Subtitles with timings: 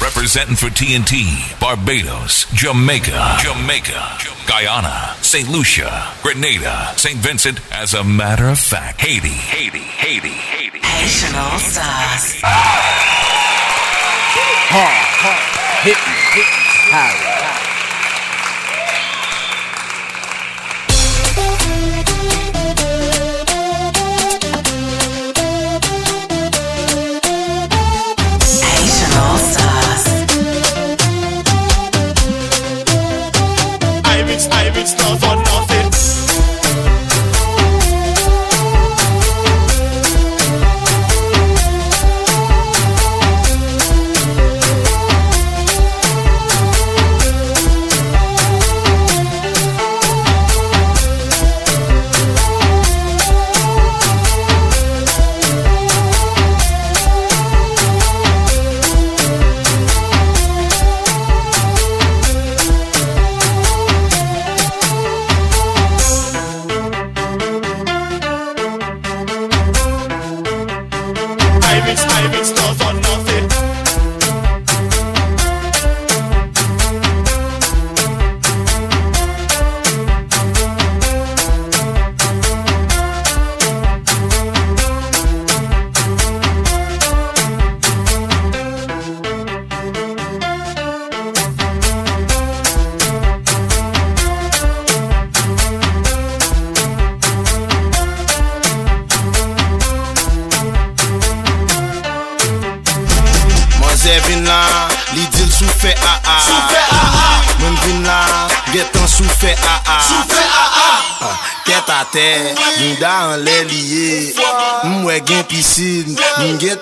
[0.00, 5.48] Representing for TNT, Barbados, Jamaica, Jamaica, Guyana, St.
[5.48, 7.16] Lucia, Grenada, St.
[7.18, 10.78] Vincent, as a matter of fact, Haiti, Haiti, Haiti, Haiti.
[10.78, 12.40] Haitian All Stars.
[12.44, 13.08] Ah!
[14.70, 16.46] Hard, hard, hit, hit,
[16.94, 17.37] Harry.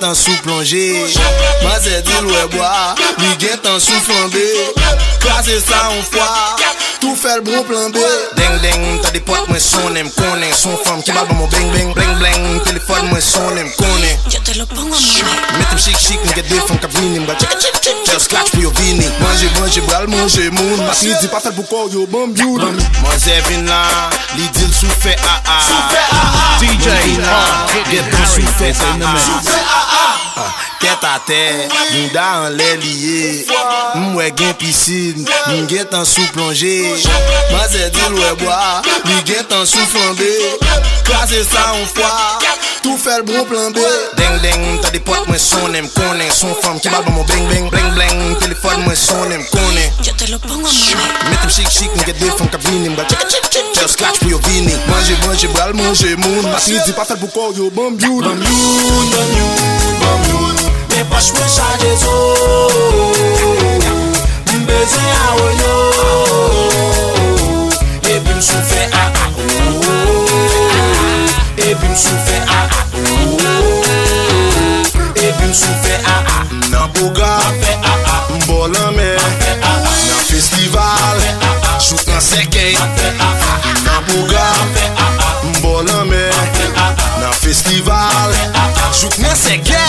[0.06, 0.94] tan sou plonje
[1.64, 4.44] Maze di lwe bwa, li gen tan sou flambe
[5.18, 6.28] Krasi sa an fwa,
[7.02, 8.04] tou fel brou planbe
[8.38, 11.92] Deng deng, ta pot mwen sonen konen Son fam ki bal ba mwen beng beng
[11.96, 15.34] Bleng bleng, telefon mwen sonen konen Yo te lo pongo, mami.
[15.58, 18.66] Metem chic chic, nge de fon ka vini Mga chik chik chik, tel scratch pou
[18.68, 20.84] yo vini Manje manje, bral manje moun.
[20.86, 22.60] Mati di pa fel pou ko yo bam biou
[23.02, 23.82] Manje vin la,
[24.36, 25.60] li dil sou fe a a.
[26.62, 29.48] DJ Mwen vin la, Hard Hitting getan Harry sou fe is in the a mix.
[29.48, 30.15] a
[30.80, 31.38] Ket a te,
[31.92, 33.44] mwen da an lè liye
[34.12, 36.74] Mwen gen pisin, mwen gen tan sou plonje
[37.50, 38.58] Mwen se di lwe bwa,
[39.06, 40.28] mwen gen tan sou flambe
[41.06, 42.10] Krasè sa an fwa,
[42.84, 43.86] tou fel brou planbe
[44.20, 47.48] Deng deng, ta di pot mwen sonen konen Son fam ki bal ban mwen beng
[47.54, 51.96] beng Bleng bleng, telefon mwen sonen konen Yo te lo pongo mkonen Metem chik chik,
[51.96, 55.16] mwen gen defon kap vini Mwen chik chik chik, tel scratch pou yo vini Manje
[55.24, 59.85] manje, bral manje moun Masi di pa fel pou kor yo bambyou Bambyou, bambyou
[61.16, 62.36] Mwash mwen chaje zo.
[64.58, 65.92] Mbeze a oyo.
[68.14, 70.26] Ebi msoufe a a ou.
[71.56, 73.84] Ebi msoufe a a ou.
[75.16, 76.44] Ebi msoufe a a.
[76.70, 77.38] Nan poga
[78.46, 79.16] Bolan men
[80.08, 81.20] Nan festival
[81.80, 82.78] Chouk nan seke
[83.84, 84.46] Nan poga
[85.62, 86.30] Bolan men
[87.20, 88.32] Nan festival
[89.00, 89.80] Chouk nan seke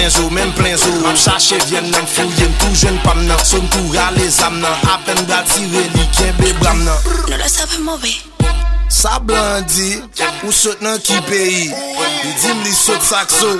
[0.00, 3.38] plen zo, men plen zo Am chache vyen nan fouyen, tou jwen pam nan.
[3.44, 6.96] Son tou rale zam nan, apen batire li kebe bram nan.
[7.28, 8.14] Nou le save mouve
[8.90, 10.00] Sa blandi,
[10.44, 13.52] ou sot nan ki peyi Li dim li sot sakso,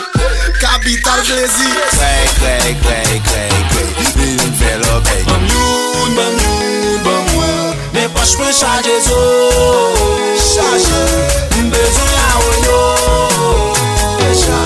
[0.62, 7.04] kapital glezi Kray, kray, kray, kray, kray, li yon vel obey Bam yon, bam Bamyoun,
[7.04, 9.20] bamyoun, bamyoun Me poch mwen chaje zo
[10.48, 11.04] Chaje
[11.62, 12.82] Mbezou ya woyo
[14.32, 14.60] Echa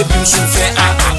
[0.00, 1.09] Epi sou fe a a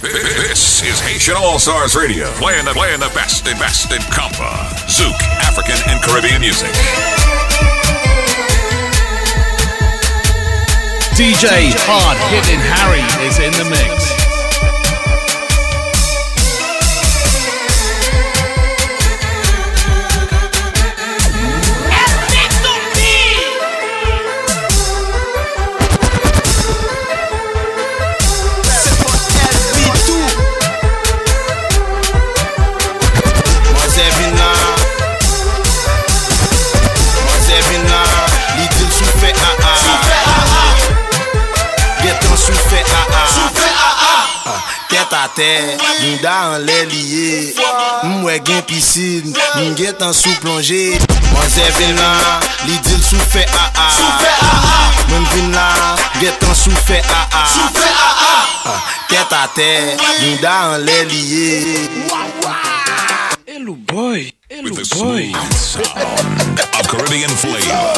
[0.00, 4.64] This is Haitian All Stars Radio, playing the playing the best and best in compa,
[4.88, 6.70] Zouk, African and Caribbean music.
[11.20, 14.19] DJ Hard Hitting Harry is in the mix.
[45.40, 47.54] ter, mwen da an lè liye
[48.20, 50.98] Mwen gen pisid, mwen gen tan sou plonje
[51.30, 52.10] Mwen zè vin la,
[52.66, 53.88] li dil sou fe a a.
[55.10, 55.68] Mwen vin la,
[56.20, 57.44] gen tan sou fe a a.
[59.10, 61.48] Tèt a tèt, mwen da an lè liye
[63.50, 65.32] Hello boy, hello boy.
[66.78, 67.92] A Caribbean flavor.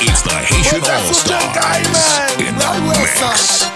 [0.00, 3.75] It's the Haitian All Stars In the mix.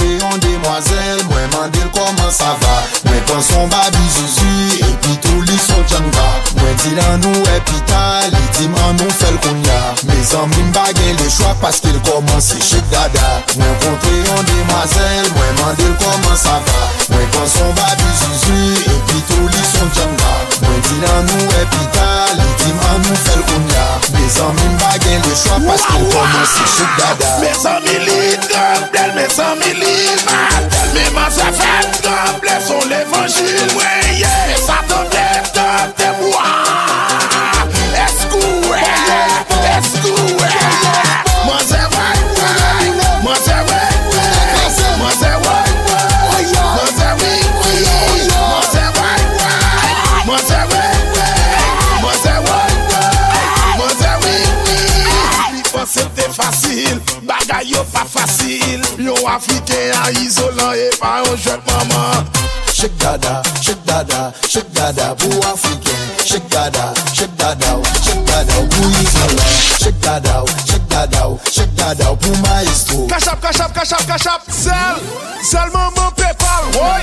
[0.21, 2.75] yon demwazel Mwen mandel koman sa va.
[3.05, 4.49] Mwen kon son babi Jezu
[4.87, 6.27] Epi tou li son chanva
[6.59, 8.01] Mwen di lan nou epita
[8.33, 9.79] Li di man nou fel kon ya.
[10.07, 13.41] Me zan mim bagen le chwa Paske l koman se chek dada.
[13.57, 16.81] Mwen kontre yon demwazel Mwen mandel koman sa va.
[17.13, 18.59] Mwen kon son babi Jezu
[18.95, 23.41] Epi tou li son chanva Mwen di lan nou epita Li di man nou fel
[23.49, 23.87] kon ya.
[24.13, 27.33] Me zan mim bagen le chwa Paske l koman se chek dada.
[27.41, 28.19] Me zan mi li
[28.91, 34.31] Del me san mi li man Telmeman se fèm Tèm lèv son l'évangil Weye
[34.65, 36.51] Sa tèm lèv tèm tèm wè
[38.05, 38.85] Eskou wè
[39.75, 40.51] Eskou wè
[41.45, 42.07] Mwen se wè
[43.23, 43.81] Mwen se wè
[44.99, 45.57] Mwen se wè
[46.71, 49.13] Mwen se wè Mwen se wè
[50.25, 50.85] Mwen se wè
[52.01, 52.59] Mwen se wè
[53.77, 54.35] Mwen se wè
[55.53, 61.15] Li pan se te fasil Bagay yo pa fasil Yon Afriken a izolan e pa
[61.25, 62.27] yon jwet maman.
[62.69, 67.73] Chek dada, chek dada, chek dada pou Afriken Chek dada, chek dada,
[68.05, 69.51] chek dada pou izolan
[69.81, 73.07] Chek dada, chek dada, chek dada pou maestro.
[73.09, 75.01] Kachap, kachap, kachap, kachap, zel,
[75.49, 77.01] zel maman pepal, woy.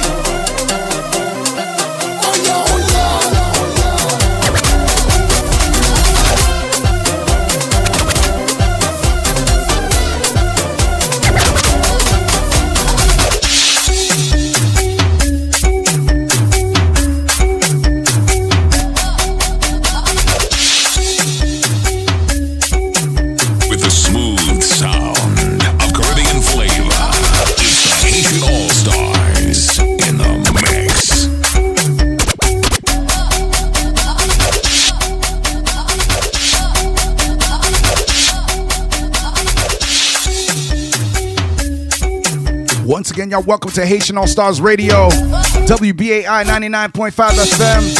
[42.89, 47.95] Once again, y'all welcome to Haitian All Stars Radio, WBAI 99.5 FM.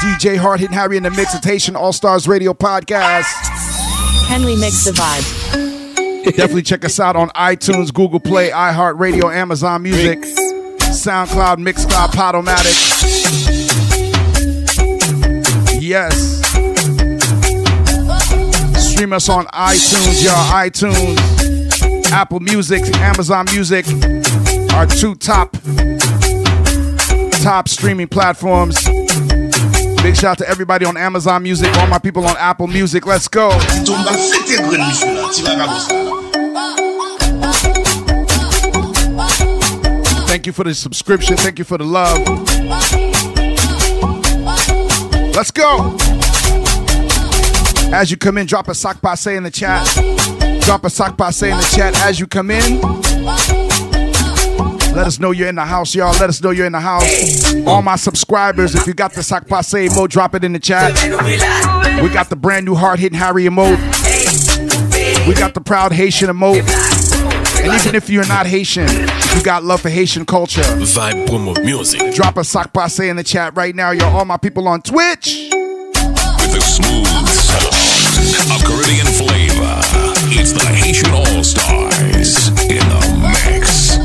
[0.00, 1.34] DJ Hard Hitting Harry in the mix.
[1.34, 3.24] It's Haitian All Stars Radio podcast.
[4.26, 6.24] Henley Mix the Vibe.
[6.24, 12.76] Definitely check us out on iTunes, Google Play, iHeartRadio, Amazon Music, SoundCloud, Mixcloud, Podomatic.
[15.80, 16.36] Yes.
[18.92, 20.52] Stream us on iTunes, y'all.
[20.52, 21.37] iTunes,
[22.10, 23.86] Apple Music, Amazon Music,
[24.72, 25.56] our two top
[27.42, 28.84] top streaming platforms.
[30.02, 33.06] Big shout out to everybody on Amazon Music, all my people on Apple Music.
[33.06, 33.50] Let's go.
[40.26, 41.36] Thank you for the subscription.
[41.36, 42.18] Thank you for the love.
[45.34, 45.96] Let's go.
[47.92, 49.86] As you come in, drop a sock passe in the chat.
[50.68, 52.78] Drop a sock passe in the chat as you come in.
[54.94, 56.12] Let us know you're in the house, y'all.
[56.20, 57.54] Let us know you're in the house.
[57.66, 60.92] All my subscribers, if you got the sock passe emote, drop it in the chat.
[62.02, 63.78] We got the brand new hard hitting Harry emote.
[65.26, 66.68] We got the proud Haitian emote.
[67.64, 68.90] And even if you're not Haitian,
[69.34, 72.14] you got love for Haitian culture, Vibe promo music.
[72.14, 73.92] drop a sock passe in the chat right now.
[73.92, 75.48] Y'all, all my people on Twitch.
[75.50, 77.37] With the smooth
[78.36, 79.80] of Caribbean flavor,
[80.36, 83.96] it's the Haitian All Stars in the mix.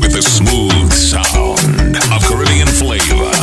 [0.00, 3.34] With the smooth sound of Caribbean flavor,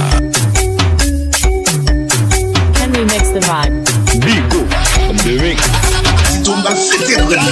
[2.77, 3.81] Henley Mix the Vibe.
[6.43, 7.51] Ton ba fete gren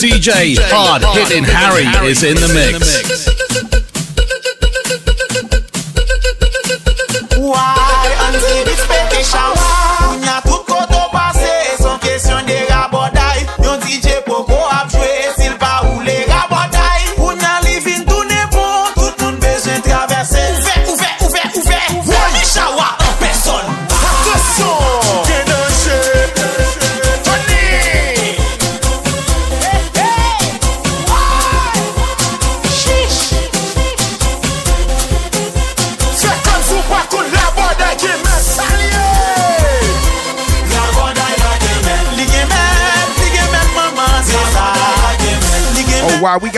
[0.00, 3.39] DJ Hard Hitting Harry is in the mix.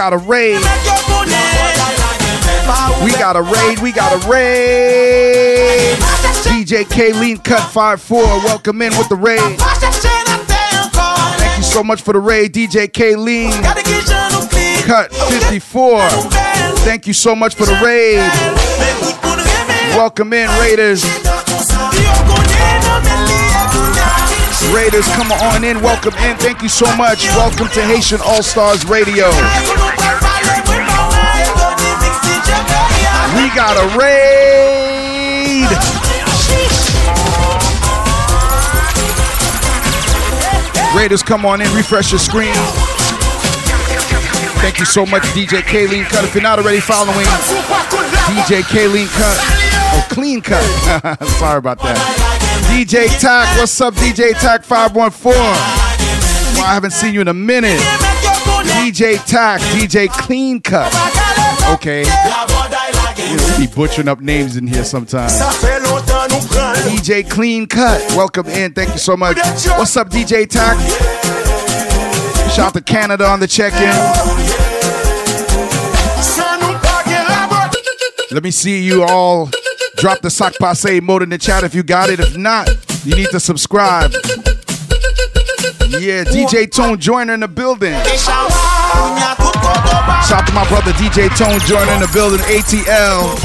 [0.02, 0.58] Got a raid.
[3.04, 3.78] We got a raid.
[3.78, 5.96] We got a raid.
[6.42, 8.10] DJ K Lean Cut 5-4.
[8.42, 9.38] Welcome in with the raid.
[11.38, 13.52] Thank you so much for the raid, DJ K Lean
[14.82, 16.00] Cut 54.
[16.80, 18.28] Thank you so much for the raid.
[19.94, 21.04] Welcome in, Raiders.
[24.70, 25.80] Raiders, come on in.
[25.82, 26.36] Welcome in.
[26.36, 27.26] Thank you so much.
[27.34, 29.26] Welcome to Haitian All Stars Radio.
[33.34, 35.68] We got a raid.
[40.94, 41.74] Raiders, come on in.
[41.74, 42.54] Refresh your screen.
[44.62, 46.24] Thank you so much, DJ Kayleen Cut.
[46.24, 49.36] If you're not already following DJ Kayleen Cut,
[49.92, 50.62] or oh, Clean Cut.
[51.38, 52.21] Sorry about that.
[52.72, 55.34] DJ Tack, what's up, DJ Tack 514?
[55.34, 57.78] Well, I haven't seen you in a minute.
[58.80, 60.90] DJ Tack, DJ Clean Cut.
[61.74, 62.02] Okay.
[63.58, 65.38] Be butchering up names in here sometimes.
[66.88, 68.72] DJ Clean Cut, welcome in.
[68.72, 69.36] Thank you so much.
[69.36, 70.78] What's up, DJ Tack?
[72.50, 73.92] Shout out to Canada on the check-in.
[78.34, 79.50] Let me see you all
[80.02, 82.18] drop the sock passe mode in the chat if you got it.
[82.18, 82.68] If not,
[83.04, 84.10] you need to subscribe.
[86.02, 87.92] Yeah, DJ Tone Joiner in the building.
[88.02, 88.50] Shout
[90.32, 92.40] out to my brother DJ Tone Joiner in the building.
[92.40, 93.38] ATL.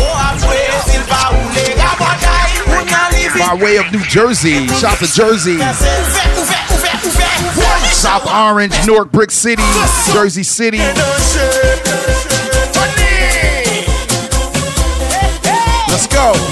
[3.37, 4.65] By way of New Jersey.
[4.65, 5.59] Shout out to Jersey.
[7.93, 9.61] South Orange, Newark Brick City,
[10.11, 10.79] Jersey City.
[15.97, 16.46] Let's go.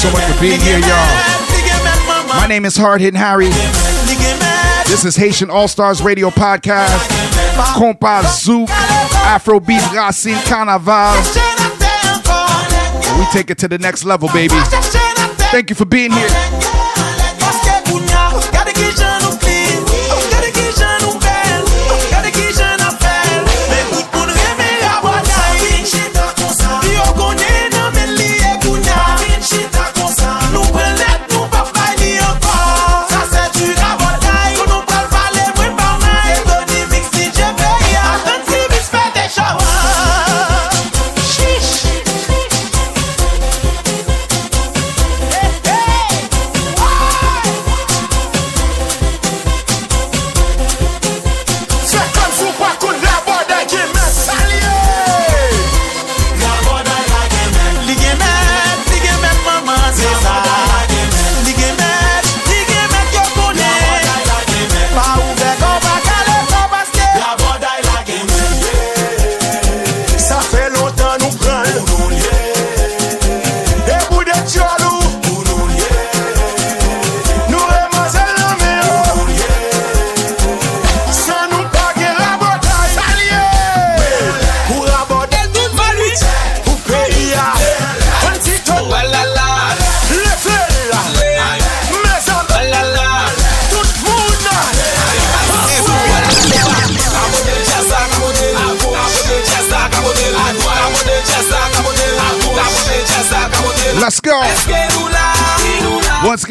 [0.00, 2.28] So much for being here, y'all.
[2.28, 3.50] My name is Hard Hitting Harry.
[4.88, 7.06] This is Haitian All Stars Radio Podcast.
[7.76, 8.68] Compa Zouk,
[9.28, 11.20] Afrobeat, Racine, Carnaval.
[13.18, 14.54] We take it to the next level, baby.
[15.52, 16.69] Thank you for being here.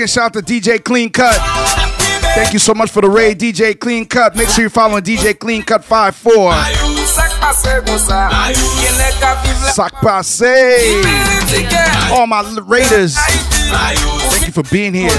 [0.07, 1.35] Shout out to DJ Clean Cut.
[2.35, 4.35] Thank you so much for the raid, DJ Clean Cut.
[4.35, 6.53] Make sure you're following DJ Clean Cut 54.
[9.73, 11.01] Sac passe.
[12.11, 13.17] All my raiders.
[13.17, 15.09] Thank you for being here.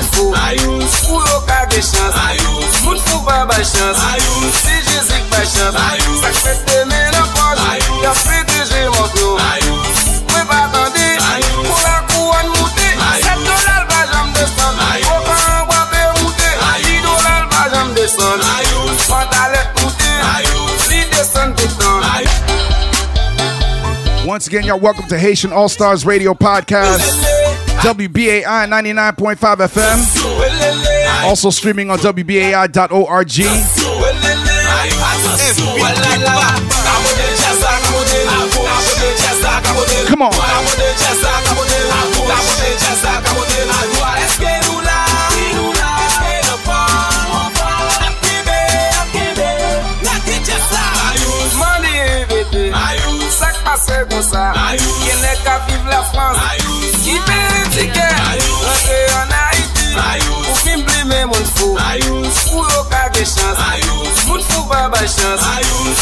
[24.41, 27.01] Once again, y'all welcome to Haitian All Stars Radio Podcast.
[27.83, 31.25] WBAI 99.5 FM.
[31.25, 33.29] Also streaming on WBAI.org.
[40.09, 40.33] Come on.
[53.81, 54.53] pase kon sa.
[55.05, 56.39] Kè nè ka vive la Frans
[57.05, 58.09] Ki pe etike
[58.65, 59.89] Rentre an Haiti
[60.29, 61.79] Ou fin blime moun fou.
[62.41, 63.59] Fou yo ka ge chans
[64.27, 65.47] Moun fou ba ba chans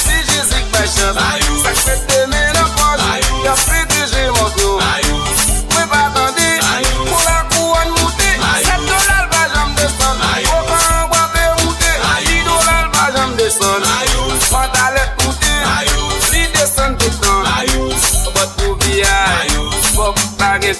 [0.02, 1.22] Si jezik ba chans
[1.64, 2.27] Sak se te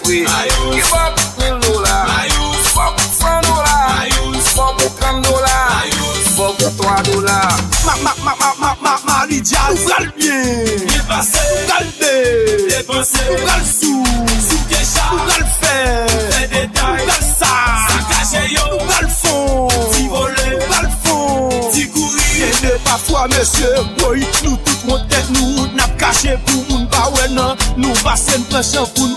[0.02, 0.26] kwe.
[0.74, 2.06] Give up mil dola
[2.74, 4.06] Fok fran dola
[4.54, 5.82] Fok kan dola
[6.36, 7.38] Fok 3 dola
[7.86, 12.14] Ma ma ma ma ma ma ma li dja Ou pral bien Ou pral de
[12.88, 14.02] Ou pral sou
[15.12, 15.78] Ou pral fe
[16.58, 17.54] Ou pral sa
[18.70, 19.68] Ou pral fon
[20.10, 20.26] Ou
[20.68, 21.70] pral fon
[22.38, 24.57] E de pa fwa mesye boy nou
[26.08, 29.08] kache pou moun ba wè nan Nou basen presyon pou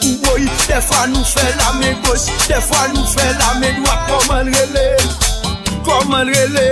[1.12, 4.88] nou fè la men gos De fwa nou fè la dwa Koman rele
[5.88, 6.68] Koman rele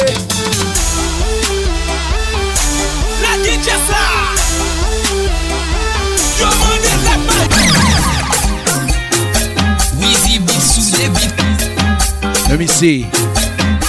[3.24, 4.04] La DJ sa
[6.60, 7.22] mande rap
[12.50, 13.08] Let me see.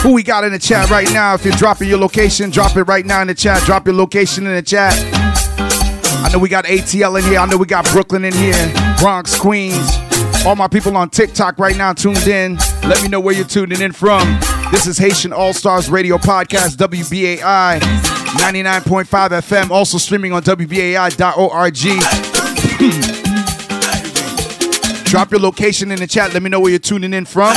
[0.03, 1.33] Who we got in the chat right now?
[1.33, 3.63] If you're dropping your location, drop it right now in the chat.
[3.65, 5.20] Drop your location in the chat.
[6.31, 7.41] I know we got ATL in here.
[7.41, 8.73] I know we got Brooklyn in here.
[9.01, 9.91] Bronx, Queens.
[10.47, 12.55] All my people on TikTok right now tuned in.
[12.85, 14.39] Let me know where you're tuning in from.
[14.71, 19.71] This is Haitian All Stars Radio Podcast, WBAI 99.5 FM.
[19.71, 21.75] Also streaming on WBAI.org.
[25.07, 26.33] Drop your location in the chat.
[26.33, 27.57] Let me know where you're tuning in from.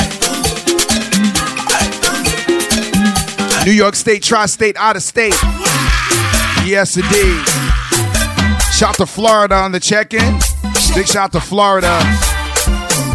[3.64, 5.36] New York State, Tri State, out of state.
[6.66, 7.63] Yes, indeed.
[8.74, 10.40] Shout to Florida on the check in.
[10.96, 11.96] Big shout to Florida.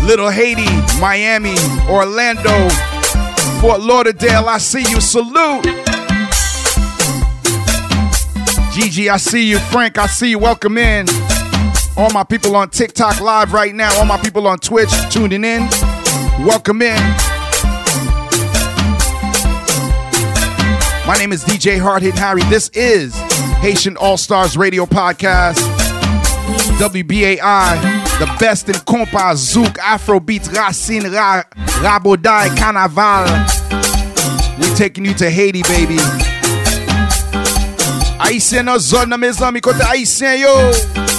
[0.05, 0.63] Little Haiti,
[1.01, 1.55] Miami,
[1.89, 2.69] Orlando,
[3.59, 4.47] Fort Lauderdale.
[4.47, 5.01] I see you.
[5.01, 5.65] Salute.
[8.71, 9.59] Gigi, I see you.
[9.59, 10.39] Frank, I see you.
[10.39, 11.07] Welcome in.
[11.97, 13.93] All my people on TikTok live right now.
[13.99, 15.67] All my people on Twitch tuning in.
[16.39, 17.01] Welcome in.
[21.05, 22.43] My name is DJ Hard Hit Harry.
[22.43, 23.28] This is
[23.61, 25.57] Haitian All Stars Radio Podcast.
[26.79, 27.81] WBAI,
[28.19, 31.43] the best in compa, zouk, afrobeat, racine, ra,
[31.81, 33.25] rabodai, carnaval.
[34.59, 35.97] We're taking you to Haiti, baby.
[38.19, 41.18] Haitien nan zon nan me zami kote Haitien yo.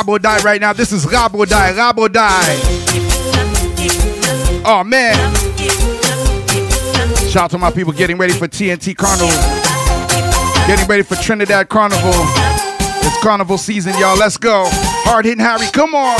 [0.00, 0.72] To Rabodai right now.
[0.72, 2.56] This is Rabodai, Die.
[4.64, 5.14] Oh man.
[7.28, 9.28] Shout out to my people getting ready for TNT Carnival.
[10.66, 12.12] Getting ready for Trinidad Carnival.
[13.02, 14.16] It's carnival season, y'all.
[14.16, 14.64] Let's go.
[15.04, 16.18] Hard hitting Harry, come on.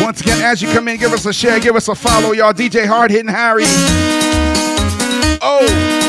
[0.00, 2.52] Once again, as you come in, give us a share, give us a follow, y'all.
[2.52, 3.64] DJ Hard Hitting Harry.
[5.42, 6.01] Oh.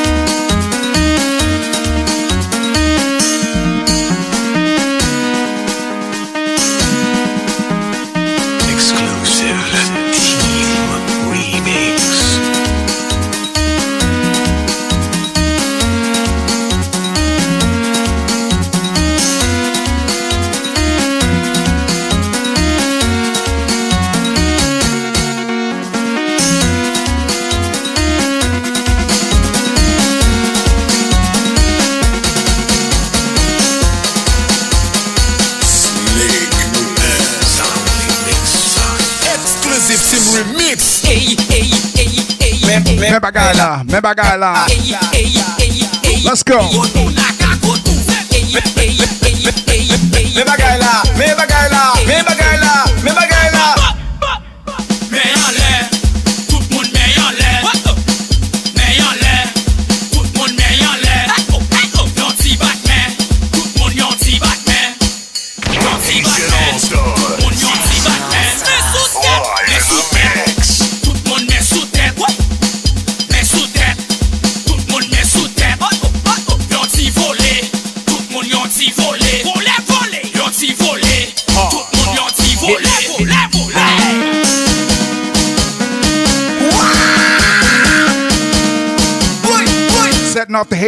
[43.24, 44.66] bagay la, men bagay la
[46.24, 46.60] Let's go.
[50.36, 53.23] Men bagay la, men bagay la, men bagay la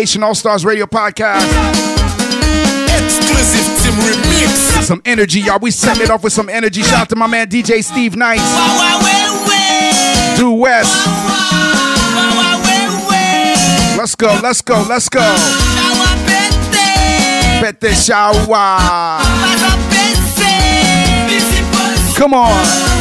[0.07, 1.43] Setting off the Haitian All Stars Radio podcast.
[3.03, 4.83] Exclusive Team Remix.
[4.85, 5.59] Some energy, y'all.
[5.59, 6.83] We setting it off with some energy.
[6.83, 8.39] Shout out to my man DJ Steve Nice.
[10.39, 10.95] Due West.
[13.99, 15.21] Let's go, let's go, let's go.
[21.27, 22.17] Pete.
[22.17, 22.96] Come on.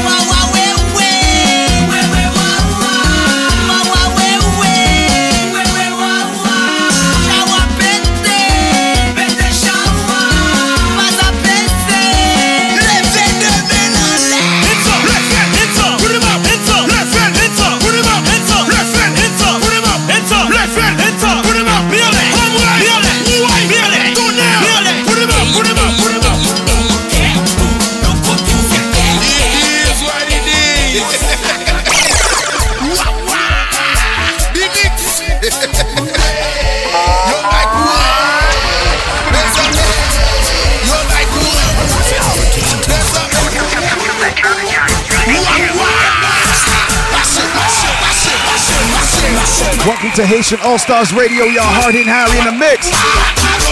[50.46, 51.66] Haitian All Stars Radio, y'all.
[51.66, 52.86] Hard hitting Harry in the mix.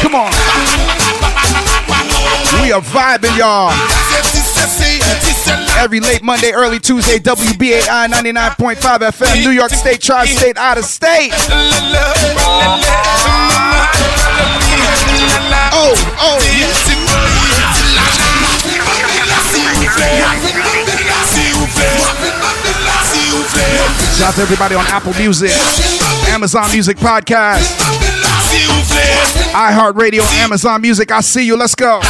[0.02, 0.34] Come on.
[2.66, 3.70] We are vibing, y'all.
[5.78, 10.86] Every late Monday, early Tuesday, WBAI 99.5 FM, New York State, Tri State, out of
[10.86, 11.32] state.
[15.78, 16.40] Oh, oh.
[24.14, 25.52] Shout out to everybody on Apple Music,
[26.34, 27.78] Amazon Music Podcast,
[29.54, 31.12] iHeartRadio, Amazon Music.
[31.12, 31.56] I see you.
[31.56, 32.02] Let's go.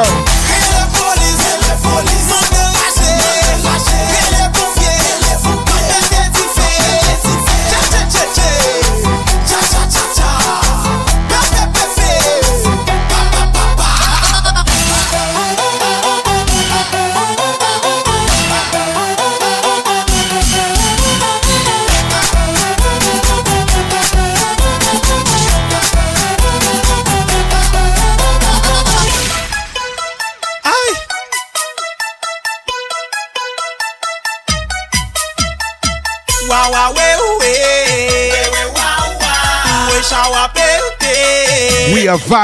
[0.00, 0.29] Let's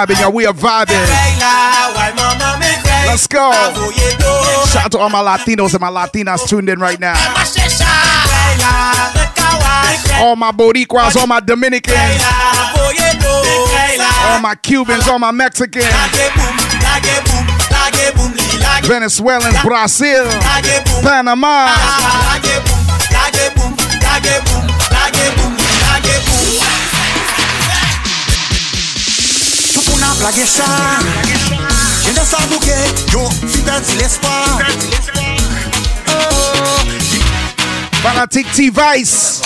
[0.06, 0.32] vibing, y'all.
[0.32, 1.06] We are vibing.
[3.06, 3.50] Let's go.
[4.66, 7.14] Shout out to all my Latinos and my Latinas tuned in right now.
[10.18, 11.96] All my Boricuas, all my Dominicans,
[14.24, 15.86] all my Cubans, all my Mexicans,
[18.82, 20.26] Venezuelans, Brazil,
[21.02, 21.74] Panama.
[30.18, 30.64] plage chan
[32.04, 32.76] Jen de sa bouke,
[33.12, 34.60] yo si perdi l'espoir.
[38.02, 39.42] Fanatic T-Vice.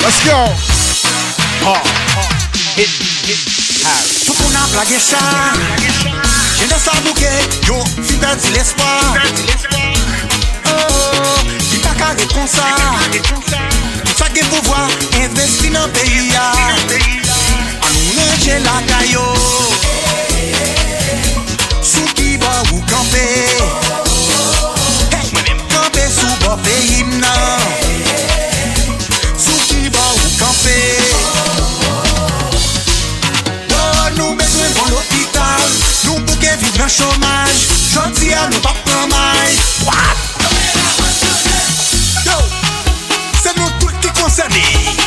[0.00, 0.46] Let's go.
[1.64, 2.28] Oh, oh
[2.76, 2.88] hit,
[3.26, 4.06] hit, hard.
[4.24, 5.58] Choukou nan plage chan
[6.58, 7.32] Jen de sa bouke,
[7.66, 9.18] yo si perdi l'espoir.
[10.66, 12.70] Oh, Di pa kage kon sa
[14.16, 14.86] Sa gen pouvoa,
[15.18, 17.31] investi nan peyi ya ah.
[18.28, 19.26] meje lakay yo
[21.82, 23.24] Sou ki bo ou kampe.
[25.12, 25.28] Hey,
[25.68, 27.60] Kampe sou bo pe im nan.
[29.36, 30.78] Sou ki bo ou kampe.
[33.68, 33.84] Do
[34.16, 35.68] nou bezwen bon l'opital.
[36.06, 37.72] Nou pouke viv nan chomaj.
[37.92, 39.52] Jodi an nou pa pramay
[39.84, 40.16] Wap!
[43.42, 45.01] Se nou tout ki konsani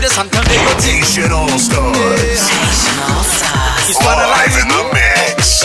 [0.00, 1.00] mon à partir de centaines de yotis.
[1.00, 1.92] Haitian All Stars.
[4.04, 5.64] La Live in the mix.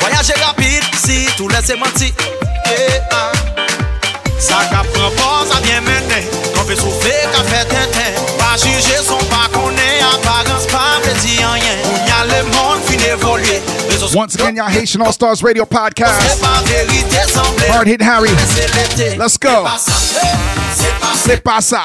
[0.00, 1.48] Voyager rapide, si tout.
[1.50, 3.32] Yeah, ah.
[4.38, 6.26] Ça qu'a prend pas, ça vient mener.
[6.54, 8.12] Qu'on fait souffler, qu'a fait tintin.
[8.38, 11.76] Pas juger son pas qu'on est, apparence pas veut dire rien.
[11.84, 13.62] On le monde fin évoluer.
[14.14, 16.40] Once again, y'all Haitian All Stars Radio Podcast.
[16.40, 17.66] pas vérité, semblé.
[17.68, 18.30] Hard Hit Harry.
[19.18, 19.66] Let's go.
[19.78, 21.84] C'est pas C'est pas ça.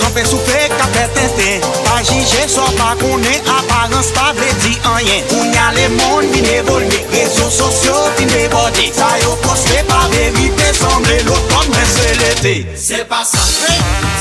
[0.00, 4.76] Kan fe soufe ka fe tenten Pa jije so pa konen Aparence pa vle di
[4.94, 10.06] anyen Ou nya le moun vin evolve Rezo sosyo vin debode Sa yo poste pa
[10.14, 13.38] verite Semble l'automne men se l'été C'est pas ça,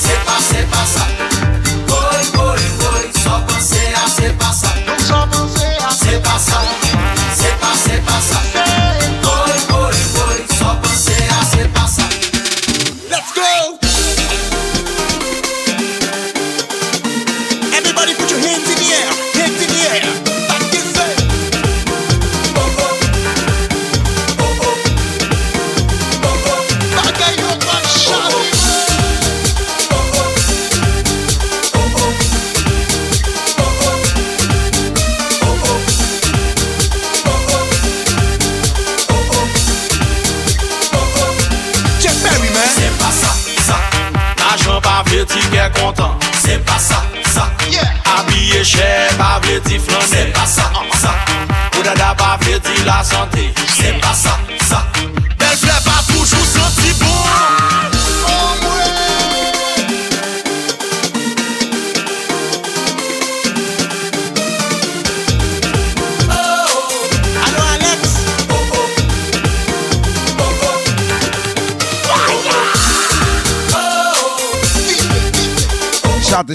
[0.01, 1.05] c'est pas, c'est pas ça.
[1.87, 4.69] Boy, boy, boy, sans penser à c'est pas ça.
[4.97, 6.61] C'est pas ça,
[7.35, 8.41] c'est pas, c'est pas ça.
[9.21, 12.03] Boy, boy, boy, sans penser à c'est pas ça.
[13.09, 13.86] Let's go!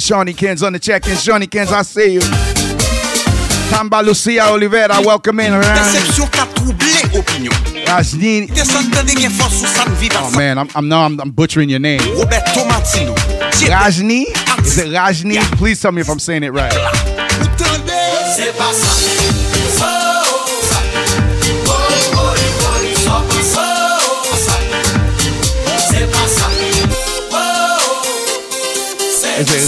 [0.02, 1.16] Shawnee Kens on the check-in.
[1.16, 2.20] Shawnee Kens, I see you.
[3.70, 5.52] Tamba Lucia Oliveira, welcome in.
[5.52, 7.52] Deception ka trouble opinion.
[7.86, 8.48] Rajni.
[8.52, 11.30] Te san tande gen fos sou san viva Oh man, I'm, I'm now I'm, I'm
[11.30, 12.00] butchering your name.
[12.18, 13.14] Roberto Martino,
[13.70, 14.24] Rajni?
[14.66, 15.38] Is it Rajni?
[15.56, 16.72] Please tell me if I'm saying it right.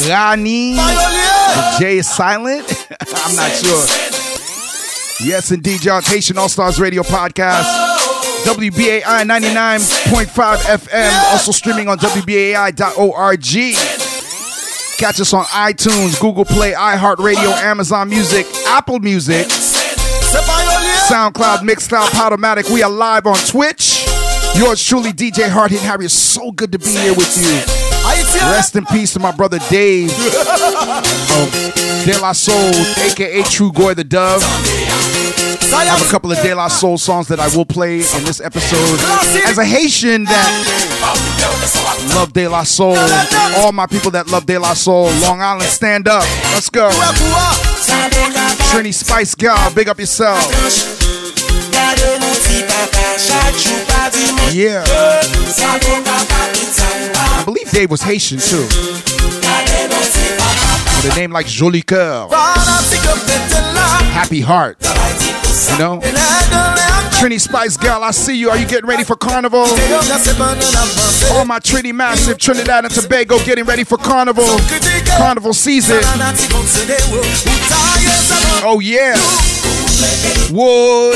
[0.09, 0.75] Rani?
[0.75, 2.65] The J is silent?
[3.01, 3.85] I'm not sure.
[5.27, 6.01] Yes, indeed, y'all.
[6.03, 7.65] Haitian All Stars Radio Podcast.
[8.45, 11.33] WBAI 99.5 FM.
[11.33, 13.43] Also streaming on WBAI.org.
[14.99, 19.47] Catch us on iTunes, Google Play, iHeartRadio, Amazon Music, Apple Music,
[21.09, 22.73] SoundCloud, Mixcloud, Podomatic.
[22.73, 24.07] We are live on Twitch.
[24.57, 26.05] Yours truly, DJ Hard Hit Harry.
[26.05, 27.84] It's so good to be here with you.
[28.05, 31.51] Rest in peace to my brother Dave of
[32.05, 34.43] De La Soul, aka Trugoy the Dove.
[35.73, 38.41] I have a couple of De La Soul songs that I will play in this
[38.41, 39.01] episode.
[39.47, 42.97] As a Haitian that love De La Soul,
[43.57, 46.25] all my people that love De La Soul, Long Island, stand up.
[46.53, 46.91] Let's go.
[48.71, 50.39] Trini Spice Girl, big up yourself.
[54.53, 54.85] Yeah.
[57.67, 58.63] I Dave was Haitian too.
[61.03, 62.29] With a name like Joli Coeur.
[64.13, 64.79] Happy Heart.
[64.83, 66.01] You know?
[67.19, 68.51] Trini Spice Girl, I see you.
[68.51, 69.61] Are you getting ready for Carnival?
[69.61, 74.45] All my Trini Massive, Trinidad and Tobago getting ready for Carnival.
[75.17, 76.01] Carnival season.
[78.67, 79.15] Oh, yeah.
[80.53, 81.15] Wood.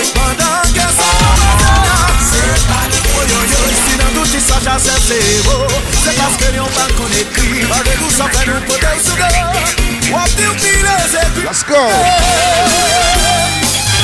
[11.44, 11.88] Let's go.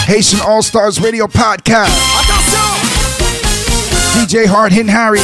[0.07, 1.91] Haitian All Stars Radio Podcast.
[4.15, 5.19] DJ Hard Hitting Harry.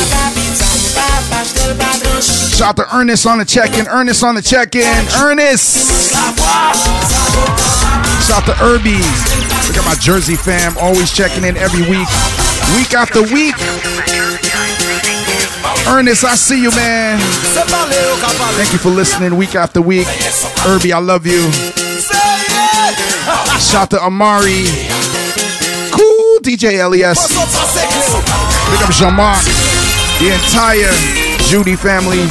[2.59, 3.87] Shout out to Ernest on the check-in.
[3.87, 5.07] Ernest on the check-in.
[5.23, 6.13] Ernest.
[8.27, 8.99] Shout out to Irby.
[9.71, 12.09] Look at my Jersey fam, always checking in every week,
[12.75, 13.55] week after week.
[15.89, 17.19] Ernest, I see you, man.
[18.57, 20.07] Thank you for listening week after week.
[20.67, 21.51] Irby, I love you.
[23.61, 24.65] Shout out to Amari.
[25.93, 27.29] Cool DJ LES.
[28.71, 29.43] Big up Jean Marc.
[30.19, 30.93] The entire
[31.49, 32.27] Judy family.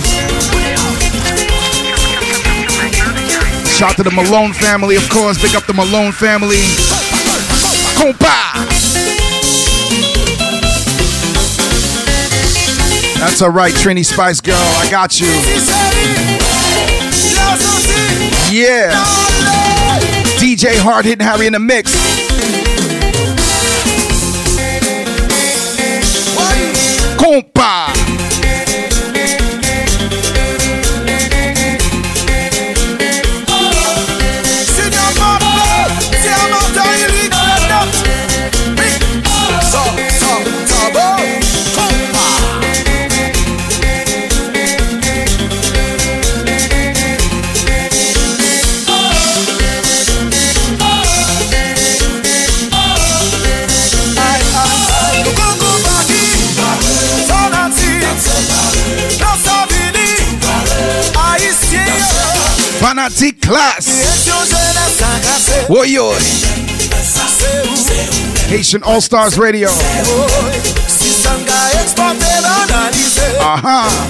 [3.67, 5.41] Shout out to the Malone family, of course.
[5.41, 6.61] Big up the Malone family.
[7.95, 8.78] Compa.
[13.29, 14.55] That's all right, Trini Spice Girl.
[14.55, 15.27] I got you.
[18.51, 18.91] Yeah.
[20.39, 21.95] DJ Hard Hitting Harry in the mix.
[27.17, 28.08] Compa.
[63.09, 63.85] Fanatic class.
[65.87, 66.43] Yours?
[68.47, 69.69] Haitian All Stars Radio.
[73.41, 74.09] Aha.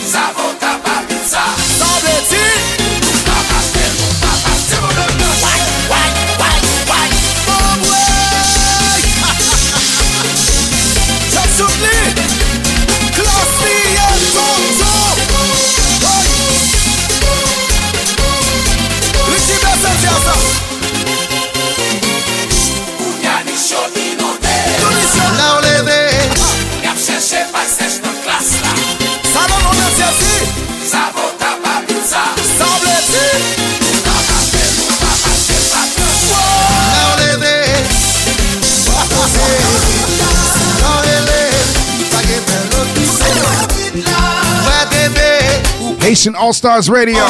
[46.11, 47.23] Haitian All Stars Radio.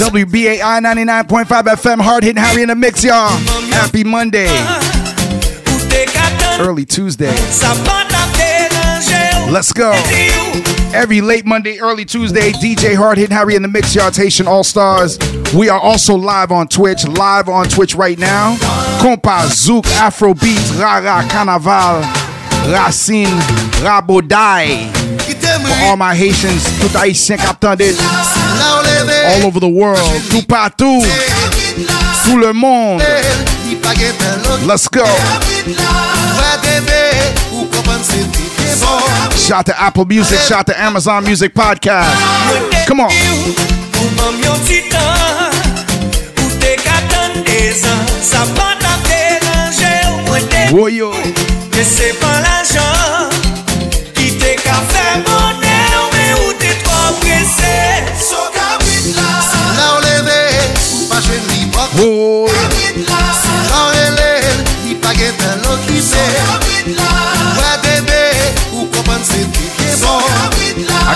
[0.00, 2.00] WBAI 99.5 FM.
[2.00, 3.28] Hard hitting Harry in the mix, y'all.
[3.68, 4.48] Happy Monday.
[6.58, 7.28] Early Tuesday.
[9.52, 9.92] Let's go.
[10.94, 14.10] Every late Monday, early Tuesday, DJ Hard Hitting Harry in the Mix y'all.
[14.10, 15.18] Haitian All Stars.
[15.52, 18.56] We are also live on Twitch, live on Twitch right now.
[19.02, 22.00] Compa, Zouk, Afrobeats, Rara, Carnaval,
[22.72, 23.26] Racine,
[23.84, 25.01] Raboday.
[25.60, 30.00] For all my Haitians, tout Haïtien qui attendent all over the world,
[30.30, 31.02] tout partout,
[32.24, 33.02] tout le monde.
[34.66, 35.04] Let's go.
[39.36, 42.08] Shout to Apple Music, shout to Amazon Music Podcast.
[42.86, 43.10] Come on.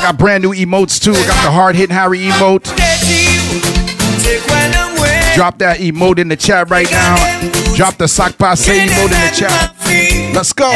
[0.07, 1.11] Got brand new emotes too.
[1.11, 2.63] I got the hard hitting Harry emote.
[5.35, 7.17] Drop that emote in the chat right now.
[7.75, 9.75] Drop the sock passe emote in the chat.
[10.33, 10.71] Let's go.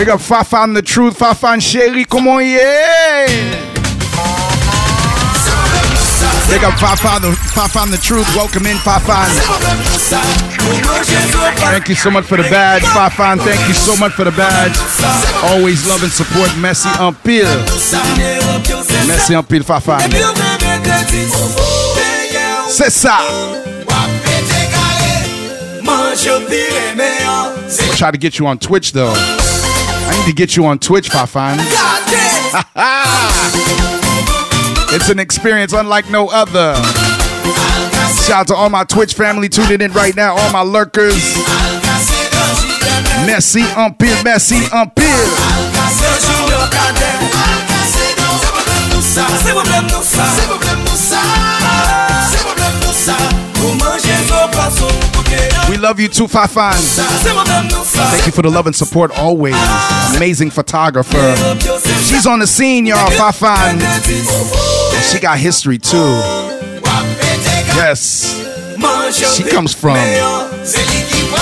[0.00, 2.06] Big up Fafan the Truth, Fafan Sherry.
[2.06, 3.26] Come on, yeah.
[6.48, 8.26] Big up Fafan the, Fafan the Truth.
[8.34, 9.28] Welcome in, Fafan.
[11.70, 13.40] Thank you so much for the badge, Fafan.
[13.40, 14.74] Thank you so much for the badge.
[15.52, 16.88] Always love and support Messi.
[19.06, 20.00] Merci en pile, Fafan.
[22.70, 23.18] C'est ça.
[27.82, 29.49] I'll try to get you on Twitch though.
[30.08, 31.58] I need to get you on Twitch, Fafan.
[34.94, 36.74] it's an experience unlike no other.
[38.26, 41.36] Shout out to all my Twitch family tuning in right now, all my lurkers.
[43.26, 44.68] Merci en pile, merci
[55.90, 56.72] love you too, Fafan.
[58.12, 59.56] Thank you for the love and support always.
[60.14, 61.34] Amazing photographer.
[62.06, 63.80] She's on the scene, y'all, Fafan.
[65.10, 65.98] She got history too.
[67.74, 68.38] Yes.
[69.36, 69.96] She comes from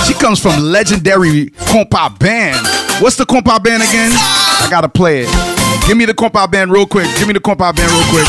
[0.07, 2.65] she comes from legendary compa band.
[3.03, 4.09] What's the compa band again?
[4.13, 5.87] I gotta play it.
[5.87, 7.05] Give me the compa band real quick.
[7.19, 8.27] Give me the compa band real quick.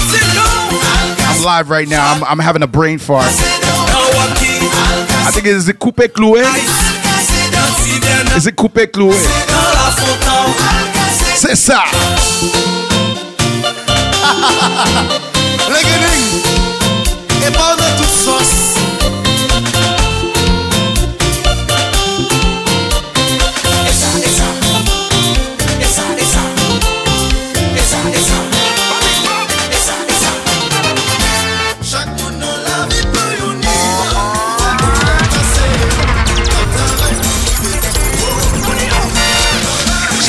[1.31, 2.13] I'm live right now.
[2.13, 3.33] I'm, I'm having a brain fart.
[5.29, 6.45] Ate gen zi koupe kloe
[8.39, 9.17] Zi koupe kloe
[11.41, 11.85] Se sa.
[15.71, 16.27] Le gening
[17.47, 18.80] E pa ou de tout sos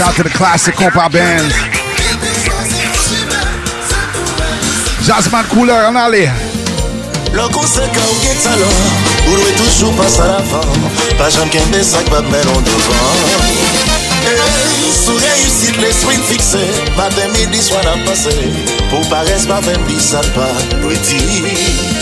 [0.01, 1.53] Shout to the classic compa band.
[5.05, 6.25] Jasmine Couleur, an ale.
[7.37, 8.81] Loko se ka ou gen talon,
[9.29, 10.89] ou lwe toujou pas a alavan,
[11.21, 13.45] pa jam ken de sak pa men an devan.
[14.89, 16.65] Sou reyusit l'esprit fikse,
[16.97, 18.33] maten midi swan ap pase,
[18.89, 20.49] pou pares pa ven bisat pa
[20.81, 22.00] lwe di.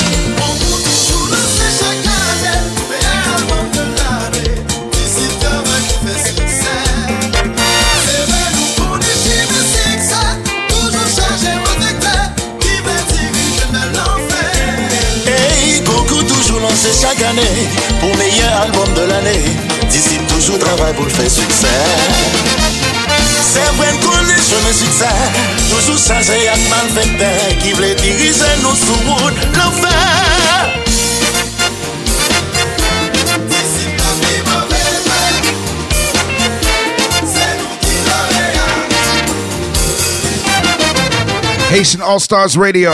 [16.79, 17.45] Toujou lansé chak ane
[17.99, 19.35] Pou meyè album de l'anè
[19.89, 21.73] Disi toujou travay pou l'fè suksè
[23.43, 25.11] Se vwen konè chone suksè
[25.69, 27.31] Toujou chanje ak mal fèkte
[27.63, 29.97] Ki vle dirize nou sou woun l'anfer
[41.69, 42.91] Haitian All Stars Radio.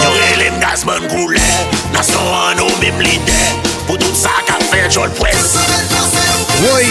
[4.75, 5.55] Virtual Quest.
[6.61, 6.83] Oi!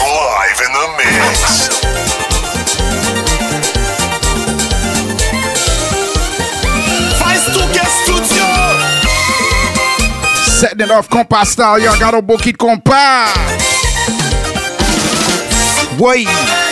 [0.00, 1.36] Live in the mix.
[10.58, 13.34] Setting it off compa style, y'all got a bookie compa.
[16.00, 16.65] Wait.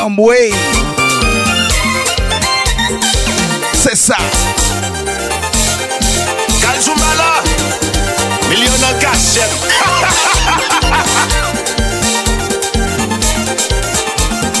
[0.00, 0.50] I'm way.
[3.74, 4.16] C'est ça.
[6.62, 7.42] Kaljumbala.
[8.48, 9.50] Million en cachette.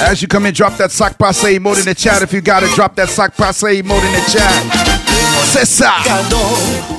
[0.02, 2.20] As you come in, drop that sock passe emote in the chat.
[2.20, 4.52] If you got it, drop that sock passe emote in the chat.
[5.52, 5.92] C'est ça.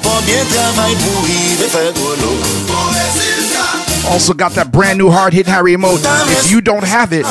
[0.03, 2.37] Bon bien travail pour y faire golo.
[4.09, 6.03] Also got that brand new hard hit Harry emote.
[6.27, 7.25] If you don't have it,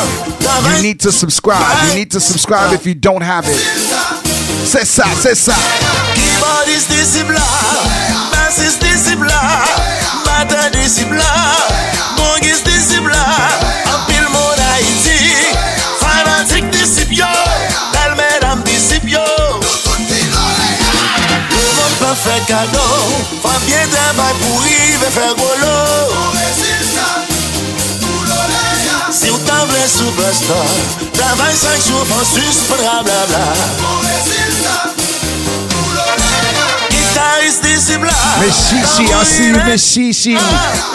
[0.77, 1.89] you need to subscribe.
[1.89, 3.61] You need to subscribe if you don't have it.
[4.65, 5.55] C'est ça, c'est ça.
[7.01, 7.37] Disciple
[8.33, 9.33] Bassist disciple
[10.73, 11.23] disciple
[12.17, 13.13] Bongist disciple
[13.87, 15.35] En pile mon Haïti
[15.99, 17.27] Fanatique disciple yo
[17.93, 19.21] Belle mesdames disciple yo
[21.51, 22.93] Le monde peut faire cadeau
[23.43, 24.69] Faut bien travailler pour y
[25.11, 25.77] faire golo
[26.55, 26.90] Si
[29.81, 30.65] t'avez superstar
[31.13, 33.39] Travaille 5 jours en suspendra blabla
[36.91, 38.11] Guitariste disciple
[38.41, 40.39] Miss Shishi, ah ah, I see you.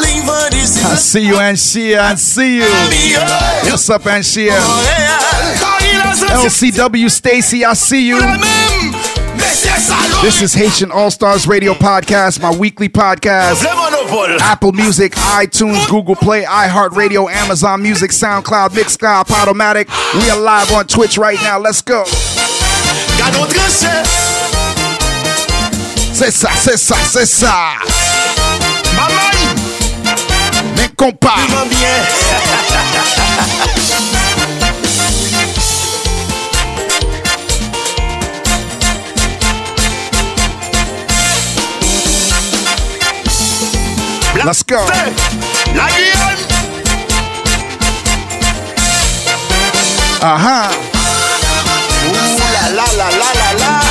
[0.01, 2.11] Livre I see you, Anshia.
[2.11, 2.65] I see you.
[3.63, 4.53] What's up, Anshia?
[4.57, 4.83] Oh,
[6.43, 8.19] LCW Stacy, I see you.
[10.21, 13.63] This is Haitian All Stars Radio Podcast, my weekly podcast.
[14.41, 19.87] Apple Music, iTunes, Google Play, iHeartRadio, Amazon Music, SoundCloud, Mixcloud, Podomatic.
[20.21, 21.57] We are live on Twitch right now.
[21.57, 22.03] Let's go.
[26.13, 27.75] C'est ça, c'est ça, c'est ça.
[30.75, 31.35] Mais compas.
[44.45, 44.75] Let's go.
[45.73, 46.45] La Guyane.
[50.21, 50.69] Uh-huh.
[52.05, 53.84] Ouh la la la la la la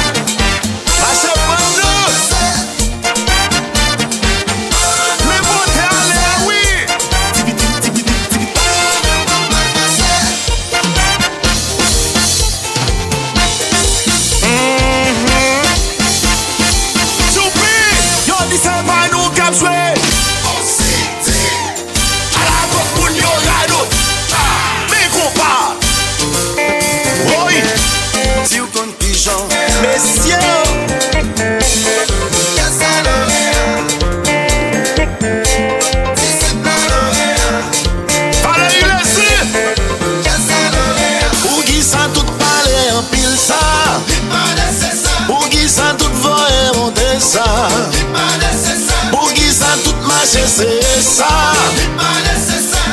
[50.34, 51.30] se se sa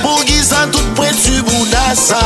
[0.02, 2.22] Pou gizan tout pretu bouda sa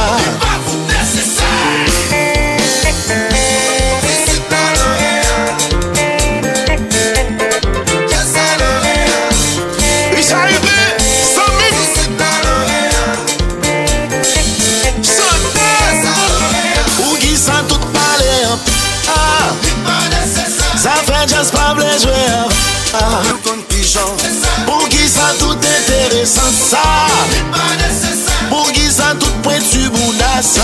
[26.25, 27.07] intéressant ça
[28.49, 30.61] Pour qui ça tout pointu bouda ça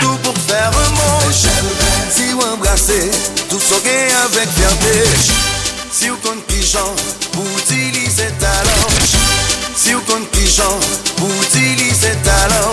[0.00, 1.32] Tout pour faire un monde
[2.10, 3.10] Si vous embrassez
[3.48, 5.04] Tout ce gain avec fierté.
[5.92, 6.94] Si vous compte pigeon
[7.32, 8.88] Pour utiliser talent
[9.76, 10.78] Si vous compte pigeon
[11.16, 12.72] Pour utiliser talent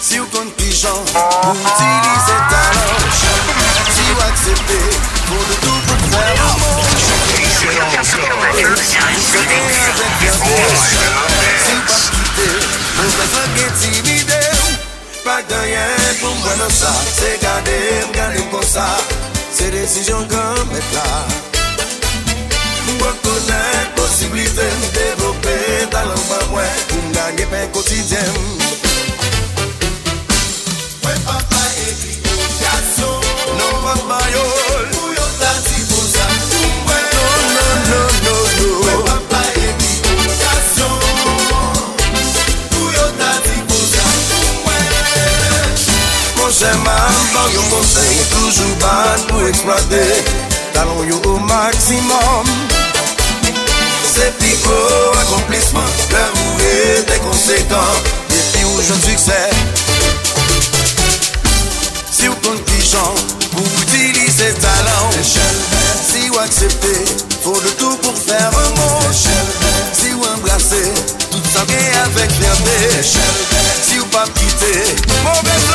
[0.00, 1.91] Si vous compte pigeon Pour utiliser talent
[15.48, 17.78] ganyen pou mwen nan sa Se gade
[18.08, 18.86] m gade m kon sa
[19.52, 21.06] Se desijon kan met la
[22.98, 25.56] Mwen konen posibilite m devope
[25.94, 28.36] talan pa mwen Mwen ganyen pen kotidyen
[47.34, 50.22] Alors yo conseille toujours ban pour exploiter.
[50.74, 52.44] Talon yo au maximum.
[54.14, 55.80] C'est picot, accomplissement
[56.10, 57.96] L'amour est des conséquents
[58.28, 59.48] Et puis où je succès
[62.10, 63.14] Si vous comptez gens
[63.52, 65.10] Vous utilisez talent
[66.06, 67.04] Si vous acceptez
[67.42, 69.14] Faut de tout pour faire un monde
[69.94, 70.92] Si vous embrassez
[71.30, 73.02] Tout ça vient avec fierté.
[73.82, 74.82] Si vous pas quitter
[75.24, 75.71] Mauvaise langue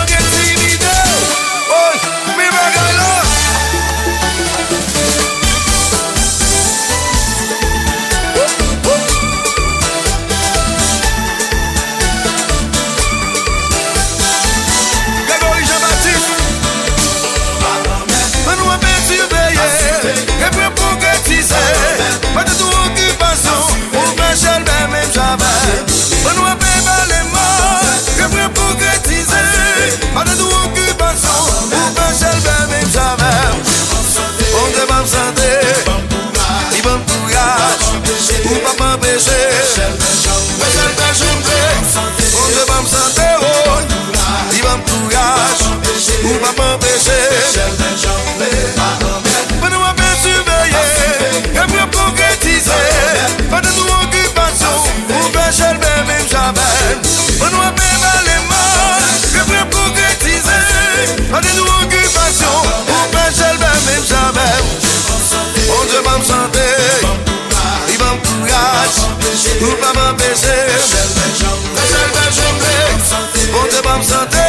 [69.62, 74.47] Ou pa m'empêche Mè chèl bè jombe Mè chèl bè jombe Mè chèl bè jombe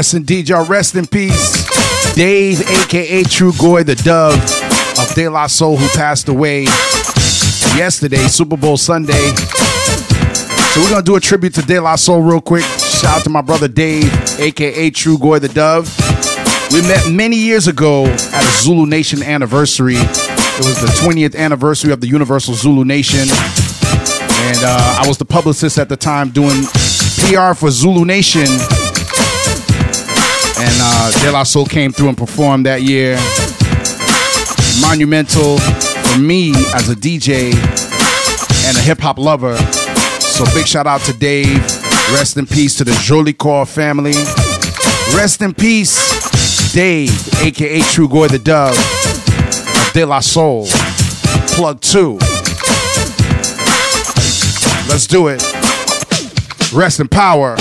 [0.00, 0.64] Yes, indeed, y'all.
[0.64, 2.14] Rest in peace.
[2.14, 4.32] Dave, aka Trugoy, the dove
[4.98, 6.62] of De La Soul, who passed away
[7.76, 9.34] yesterday, Super Bowl Sunday.
[10.72, 12.64] So we're gonna do a tribute to De La Soul real quick.
[12.64, 15.94] Shout out to my brother Dave, aka Trugoy, the dove.
[16.72, 19.96] We met many years ago at a Zulu Nation anniversary.
[19.96, 23.28] It was the 20th anniversary of the Universal Zulu Nation.
[23.28, 26.64] And uh, I was the publicist at the time doing
[27.28, 28.46] PR for Zulu Nation.
[30.62, 33.16] And uh, De La Soul came through and performed that year.
[34.82, 37.54] Monumental for me as a DJ
[38.66, 39.56] and a hip hop lover.
[40.20, 41.56] So big shout out to Dave.
[42.12, 44.14] Rest in peace to the Jolicoeur family.
[45.16, 47.10] Rest in peace, Dave,
[47.42, 50.66] aka Trugoy the Dove of De La Soul.
[51.56, 52.18] Plug two.
[54.88, 55.42] Let's do it.
[56.72, 57.56] Rest in power.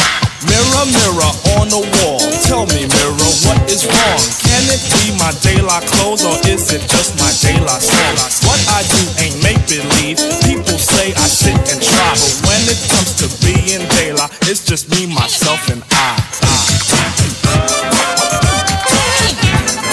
[0.47, 2.18] Mirror, mirror on the wall.
[2.50, 4.22] Tell me, mirror, what is wrong?
[4.41, 8.41] Can it be my daylight clothes or is it just my daylight songs?
[8.41, 10.18] What I do ain't make believe.
[10.41, 14.89] People say I sit and try, but when it comes to being daylight, it's just
[14.89, 16.18] me, myself, and I.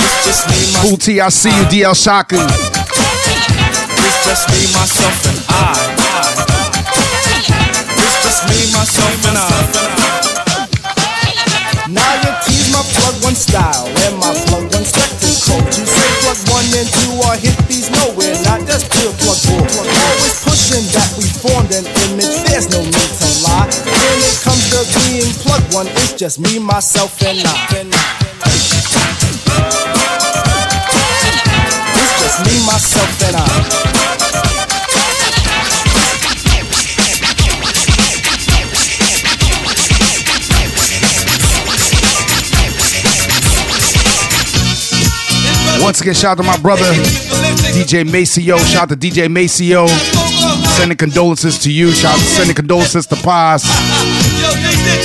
[0.01, 0.89] It's just me, myself.
[0.89, 2.41] Cool T, I see you, DL Shaku.
[2.41, 5.77] It's just me, myself, and I.
[8.01, 9.96] It's just me, myself, and I.
[13.37, 15.61] style and my plug one spectacle.
[15.77, 19.61] You say plug one and two are hippies nowhere, not just pure plug bull.
[19.61, 23.69] Always pushing that we formed an image, there's no need to lie.
[23.69, 27.77] When it comes to being plug one, it's just me, myself, and I.
[31.93, 33.66] It's just me, myself, and I.
[45.97, 46.85] Once again, shout out to my brother,
[47.73, 48.59] DJ Maceo.
[48.59, 49.87] Shout out to DJ Maceo.
[50.77, 51.91] Sending condolences to you.
[51.91, 53.63] Shout out to sending condolences to Pos.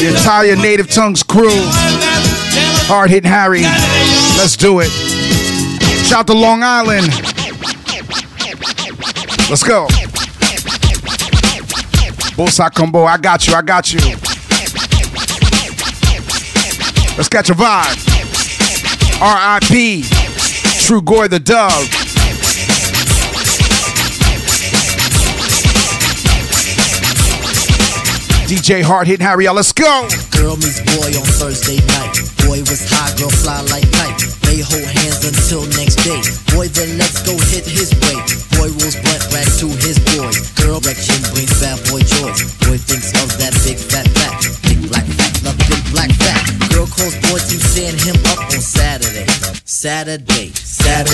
[0.01, 1.47] The entire Native Tongues crew.
[2.89, 3.61] Hard hitting Harry.
[4.37, 4.89] Let's do it.
[6.09, 7.07] Shout out to Long Island.
[9.49, 9.87] Let's go.
[12.35, 13.05] Bullseye combo.
[13.05, 13.53] I got you.
[13.53, 13.99] I got you.
[17.15, 19.21] Let's catch a vibe.
[19.21, 20.20] R.I.P.
[20.81, 21.71] Trugoy the Dove.
[28.49, 30.07] DJ Hard Hitting Harry, let's go.
[30.35, 32.11] Girl meets boy on Thursday night.
[32.43, 34.19] Boy was high, girl fly like night.
[34.43, 36.19] They hold hands until next day.
[36.51, 38.19] Boy, then let's go hit his way.
[38.59, 38.75] Boy
[39.31, 40.01] rack to his.
[40.59, 42.31] Girl erection brings bad boy joy.
[42.67, 44.35] Boy thinks of that big fat fat.
[44.63, 46.43] Big black fat, love big black fat.
[46.69, 49.25] Girl calls boy to stand him up on Saturday.
[49.65, 50.51] Saturday,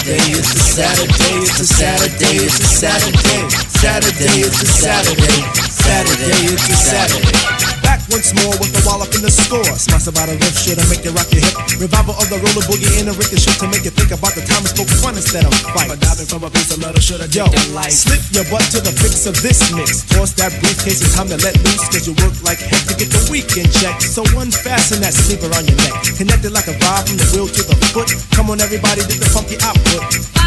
[0.07, 3.49] Saturday is a Saturday, it's a Saturday, it's a Saturday.
[3.77, 7.66] Saturday it's a Saturday, Saturday it's a Saturday.
[7.87, 9.63] Back once more with the wallop in the score.
[9.79, 11.55] Smash about a riff shit and make you rock your hip.
[11.79, 14.59] Revival of the roller boogie in a ricochet to make you think about the time
[14.59, 15.87] we spoke fun instead of fight.
[15.87, 17.47] But diving from a piece of metal should have Yo,
[17.87, 20.03] slip your butt to the fix of this mix.
[20.11, 21.87] Toss that briefcase, it's time to let loose.
[21.87, 24.03] Cause you work like heck to get the weekend check.
[24.03, 25.95] So unfasten that sleeper on your neck.
[26.19, 28.11] Connected like a vibe from the wheel to the foot.
[28.35, 30.46] Come on, everybody, get the funky output.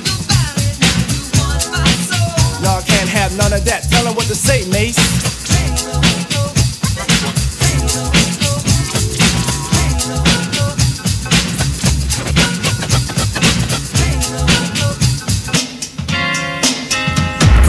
[3.31, 3.83] Have none of that.
[3.89, 4.97] Tell 'em what to say, Mace.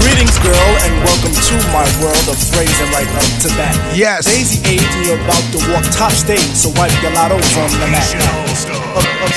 [0.01, 3.77] Greetings, girl, and welcome to my world of phrasing right up to bat.
[3.97, 4.27] Yes.
[4.27, 7.87] Daisy age, and you're about to walk top stage, so wipe your lottos on the
[7.87, 8.15] mat.
[8.17, 9.33] Up, up, up,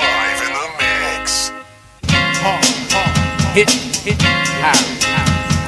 [0.00, 1.50] Live in the mix.
[3.54, 5.00] Hit, hit, Harry.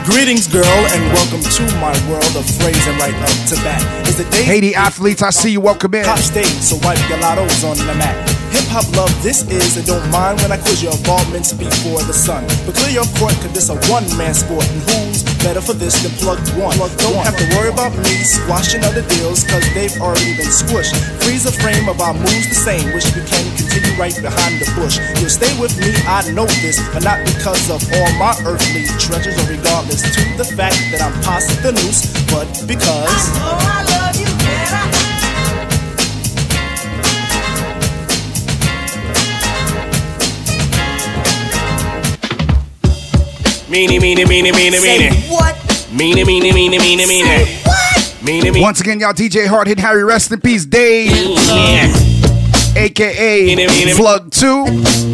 [0.05, 3.78] Greetings, girl, and welcome to my world of phrasing right up to bat.
[4.09, 5.61] Is the day Haiti athletes, I see you.
[5.61, 6.05] Welcome in.
[6.05, 8.16] top stage, so wipe your lottos on the mat.
[8.51, 12.12] Hip hop love, this is, and don't mind when I quiz your involvements before the
[12.12, 12.45] sun.
[12.66, 15.12] But clear your court, cause this a one man sport, and who's
[15.43, 16.74] better for this than plugged one?
[16.78, 20.95] Plugged don't have to worry about me squashing other deals, cause they've already been squished.
[21.22, 24.70] Freeze a frame of our moves the same, wish we can continue right behind the
[24.78, 24.99] bush.
[25.20, 29.36] You'll stay with me, I know this, but not because of all my earthly treasures,
[29.36, 35.01] or regardless to the fact that I'm past the noose, but because.
[43.73, 45.11] Meanie, meanie, meanie, meanie, meanie.
[45.31, 45.57] What?
[45.97, 47.47] Meanie, meanie, meanie, meanie, meanie.
[48.20, 48.61] Meanie, meanie.
[48.61, 51.11] Once again, y'all, DJ Hard Hit Harry, rest in peace, Dave.
[52.77, 54.64] AKA Meanie, meanie, Plug 2.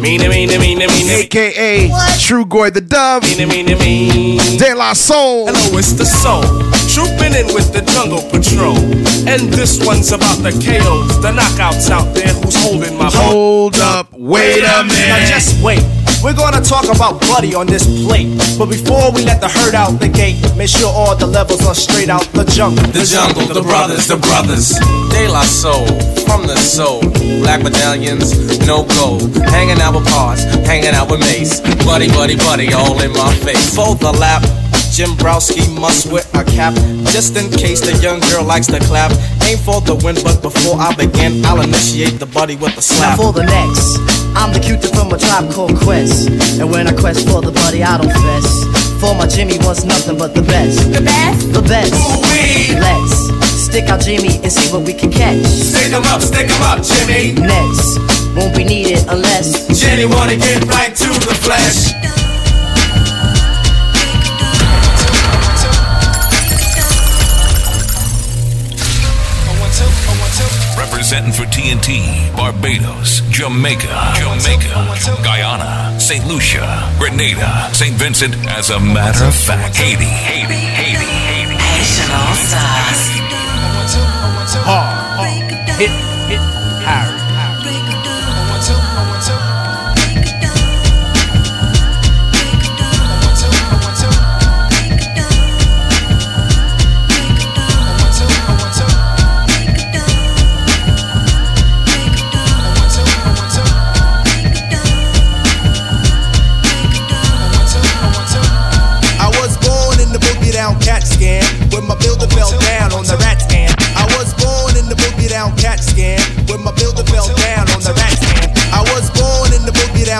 [0.01, 1.23] Meanie, meanie, meanie, meanie.
[1.23, 1.87] AKA
[2.19, 3.23] Trugoy the Dove.
[3.23, 4.57] Meanie, meanie, meanie.
[4.59, 5.47] De La Soul.
[5.47, 6.43] Hello, it's the soul.
[6.91, 8.75] Trooping in with the jungle patrol.
[9.25, 14.11] And this one's about the KOs, the knockouts out there who's holding my Hold up,
[14.11, 15.27] wait a Now minute.
[15.29, 15.79] just wait.
[16.21, 18.27] We're gonna talk about Buddy on this plate.
[18.57, 21.73] But before we let the herd out the gate, make sure all the levels are
[21.73, 22.83] straight out the jungle.
[22.91, 24.75] The jungle, the brothers, the brothers.
[25.15, 25.87] De La Soul,
[26.27, 26.99] from the soul.
[27.39, 28.35] Black medallions,
[28.67, 29.33] no gold.
[29.47, 31.61] Hanging out with Pars, hanging out with Mace.
[31.85, 33.73] Buddy, buddy, buddy, all in my face.
[33.73, 34.43] Fold the lap.
[34.99, 36.75] Jim Browski must wear a cap
[37.15, 39.15] just in case the young girl likes to clap.
[39.47, 43.15] Aim for the win, but before I begin, I'll initiate the buddy with a Now
[43.15, 43.15] slap.
[43.15, 43.95] for the next,
[44.35, 46.27] I'm the cutie from a tribe called Quest.
[46.59, 48.67] And when I quest for the buddy, I don't fess.
[48.99, 50.91] For my Jimmy wants nothing but the best.
[50.91, 51.47] The best?
[51.55, 51.95] The best.
[52.75, 53.15] Let's
[53.71, 55.47] stick out Jimmy and see what we can catch.
[55.47, 57.39] Stick 'em up, stick 'em up, Jimmy.
[57.39, 58.03] Next,
[58.35, 61.95] won't be needed unless Jenny wanna get right to the flesh.
[71.09, 76.23] Representing for TNT, Barbados, Jamaica, Jamaica, Guyana, St.
[76.27, 77.95] Lucia, Grenada, St.
[77.95, 81.55] Vincent, as a matter of fact, Haiti, Haiti, Haiti, Haiti.
[81.57, 83.09] Haitian All Stars.
[84.69, 85.49] Hard,
[85.79, 86.08] hit,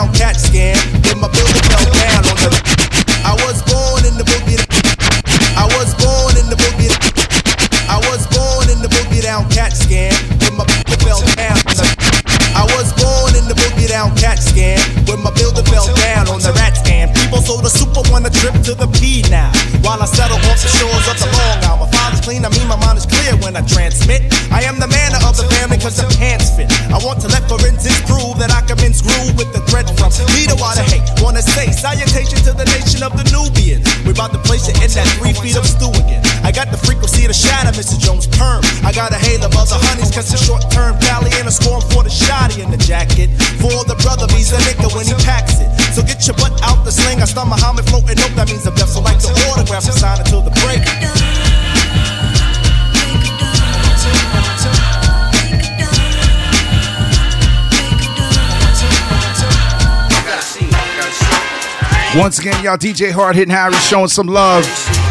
[0.09, 2.51] down cat scan when my builder fell down on the.
[3.25, 4.59] I was born in the boogie.
[5.57, 6.93] I was born in the boogie.
[7.89, 11.75] I was born in the boogie down cat scan when my builder fell down on
[11.75, 11.85] the.
[12.55, 16.39] I was born in the boogie down cat scan when my builder fell down on
[16.41, 17.13] the rat scan.
[17.13, 19.51] People so the super want a trip to the P now.
[19.81, 21.79] While I settle off the shores of the Long Island.
[21.79, 24.27] My father's clean, I mean my mind is clear when I transmit.
[24.51, 26.67] I am the manner of the family cause the pants fit.
[26.91, 27.88] I want to let forensics prove
[28.39, 31.03] that I mince groove with the thread from leader while the hate.
[31.19, 33.83] Wanna say salutation to the nation of the Nubians.
[34.07, 36.23] We about to place it in that three feet of stew again.
[36.43, 37.99] I got the frequency to shadow, Mr.
[37.99, 38.63] Jones perm.
[38.87, 41.83] I got a hail of other honeys, cause it's short term tally and a score
[41.91, 43.27] for the shotty in the jacket.
[43.59, 45.69] For the brother, he's a nigga when he packs it.
[45.91, 47.19] So get your butt out the sling.
[47.21, 48.87] I start Muhammad floating up, that means deaf.
[48.87, 50.79] So like the autograph and sign until the break.
[62.15, 64.65] Once again, y'all, DJ Hard Hitting Harry showing some love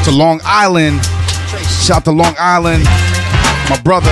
[0.04, 1.00] to Long Island.
[1.84, 2.84] Shout to Long Island,
[3.70, 4.10] my brother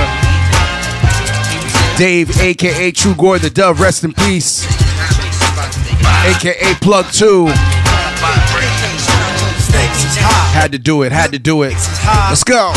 [1.98, 4.64] Dave, aka Trugoy the Dove, rest in peace.
[6.26, 7.46] AKA Plug 2.
[10.52, 11.74] Had to do it, had to do it.
[12.28, 12.72] Let's go.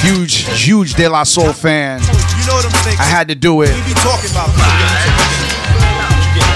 [0.00, 2.00] Huge, huge De La Soul fan.
[2.02, 3.70] I had to do it.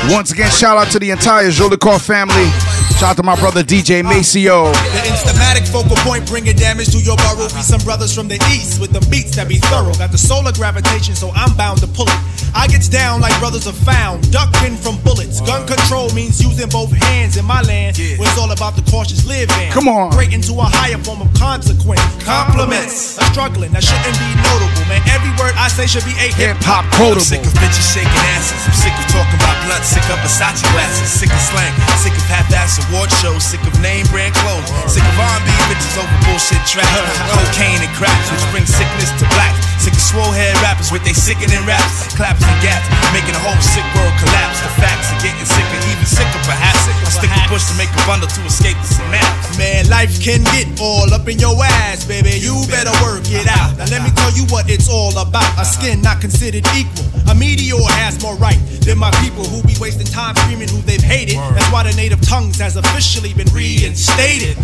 [0.07, 2.67] Once again, shout out to the entire Jolicoeur family.
[2.99, 4.74] Shout out to my brother DJ Maceo.
[4.74, 7.46] The instamatic focal point bringing damage to your burrow.
[7.55, 9.94] Be some brothers from the east with the beats that be thorough.
[9.94, 12.18] Got the solar gravitation, so I'm bound to pull it.
[12.59, 15.38] I gets down like brothers are found, ducking from bullets.
[15.46, 19.22] Gun control means using both hands in my land, where it's all about the cautious
[19.22, 19.70] living.
[19.70, 20.11] Come on.
[20.11, 22.03] Break into a higher form of consequence.
[22.26, 23.14] Compliments.
[23.22, 25.07] I'm struggling, that shouldn't be notable, man.
[25.07, 27.22] Every word I say should be a hip hop quotable.
[27.22, 28.59] I'm sick of bitches shaking asses.
[28.59, 29.86] I'm sick of talking about blood.
[29.86, 31.07] Sick of Versace glasses.
[31.07, 31.70] Sick of slang.
[32.03, 33.45] Sick of half-ass award shows.
[33.45, 34.68] Sick of name brand clothes.
[34.89, 36.89] Sick of R&B bitches over bullshit tracks.
[37.32, 39.55] Cocaine and cracks, which brings sickness to black.
[39.78, 43.57] Sick of swole head rappers with they sickening raps, claps and gaps, making the whole
[43.62, 44.59] sick world collapse.
[44.64, 46.82] The facts are getting sicker, even sicker perhaps.
[47.07, 49.55] I stick a bush to make a bundle to escape the synapse.
[49.55, 51.55] Man, life can get all up in your
[51.86, 52.43] ass, baby.
[52.43, 53.78] You better work it out.
[53.78, 55.47] Now let me tell you what it's all about.
[55.61, 57.07] A skin not considered equal.
[57.30, 61.03] A meteor has more right than my people who be wasting time screaming who they've
[61.03, 61.36] hated.
[61.55, 64.56] That's why the native tongues has officially been reinstated.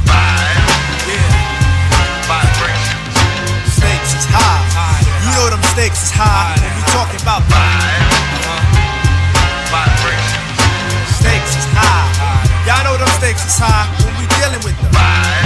[3.75, 4.63] Stakes is high.
[5.25, 6.55] You know them stakes is high.
[6.63, 7.43] When we talking about?
[11.19, 12.09] Stakes is high.
[12.67, 15.44] Y'all know them stakes is high when we dealing with them.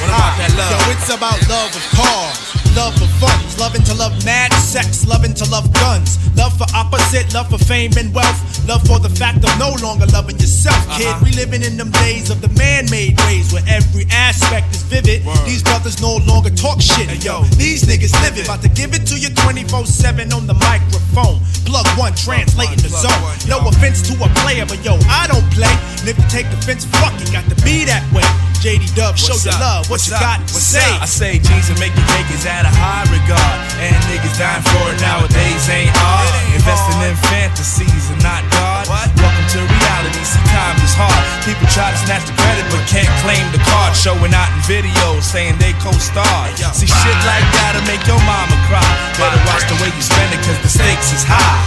[0.00, 0.70] What about that love?
[0.72, 2.36] Yo, it's about love, of cars,
[2.76, 7.32] love for funds, loving to love mad sex, loving to love guns, love for opposite,
[7.34, 11.08] love for fame and wealth, love for the fact of no longer loving yourself, kid.
[11.08, 11.24] Uh-huh.
[11.24, 15.24] We living in them days of the man-made ways where every aspect is vivid.
[15.44, 17.42] These brothers no longer talk shit, yo.
[17.56, 21.40] These niggas live it, about to give it to you 24/7 on the microphone.
[21.64, 23.22] Plug one, translating the zone.
[23.46, 25.70] No offense to a player, but yo, I don't play.
[26.00, 28.26] And if you take offense, fuck it, got to be that way.
[28.60, 29.69] JD Dub, show your up?
[29.70, 29.86] Love.
[29.90, 30.90] What you got to What's say?
[30.98, 31.06] up?
[31.06, 33.56] I say G's and making cake is at a high regard.
[33.78, 36.26] And niggas dying for it nowadays ain't odd.
[36.58, 38.90] Investing in fantasies and not God.
[38.90, 40.22] Welcome to reality.
[40.26, 41.22] See, times is hard.
[41.46, 43.94] People try to snatch the credit but can't claim the card.
[43.94, 46.58] Showing out in videos saying they co-starred.
[46.74, 48.82] See, shit like that'll make your mama cry.
[49.16, 51.62] Better watch the way you spend it cause the stakes is high.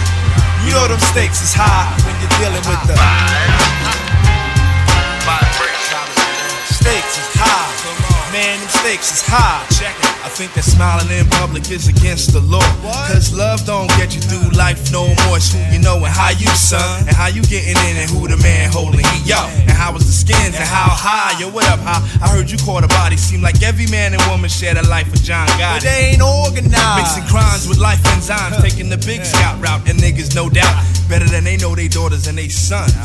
[0.68, 2.96] You know them stakes is high when you're dealing with the
[6.84, 7.63] stakes is high.
[8.34, 9.62] Man, them stakes is high.
[9.78, 10.10] Check it.
[10.26, 12.66] I think that smiling in public is against the law.
[13.06, 15.38] Cause love don't get you through life no more.
[15.38, 17.06] It's who you know and how you, son.
[17.06, 19.38] And how you getting in and who the man holding he, yo.
[19.62, 22.02] And how was the skins and how high, yo, what up, how?
[22.18, 23.14] I heard you caught a body.
[23.14, 25.78] Seem like every man and woman share the life of John Gotti.
[25.78, 26.74] But they ain't organized.
[26.98, 28.58] Mixing crimes with life enzymes.
[28.58, 29.86] Taking the big scout route.
[29.86, 30.74] And niggas, no doubt,
[31.06, 32.98] better than they know they daughters and they sons.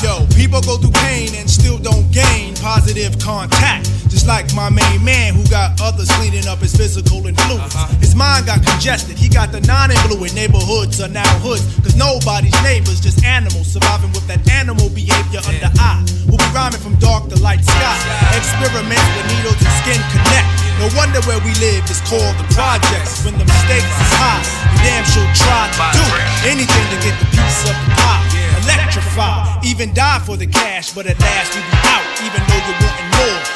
[0.00, 3.84] Yo, people go through pain and still don't gain positive contact.
[4.08, 7.74] Just like my main man who got others cleaning up his physical influence.
[7.74, 7.86] Uh-huh.
[7.98, 9.18] His mind got congested.
[9.18, 11.66] He got the non influent neighborhoods are now hoods.
[11.82, 16.02] Cause nobody's neighbors, just animals surviving with that animal behavior under eye.
[16.30, 17.96] We'll be rhyming from dark to light sky.
[18.38, 20.48] Experiments with needles and skin connect.
[20.80, 23.20] No wonder where we live is called the projects.
[23.26, 24.40] When the mistakes is high,
[24.72, 26.04] you damn sure try to do
[26.48, 28.24] anything to get the piece of the pie.
[28.64, 32.74] Electrify, even die for the cash, but at last we be out, even though you
[32.80, 33.49] wanting more.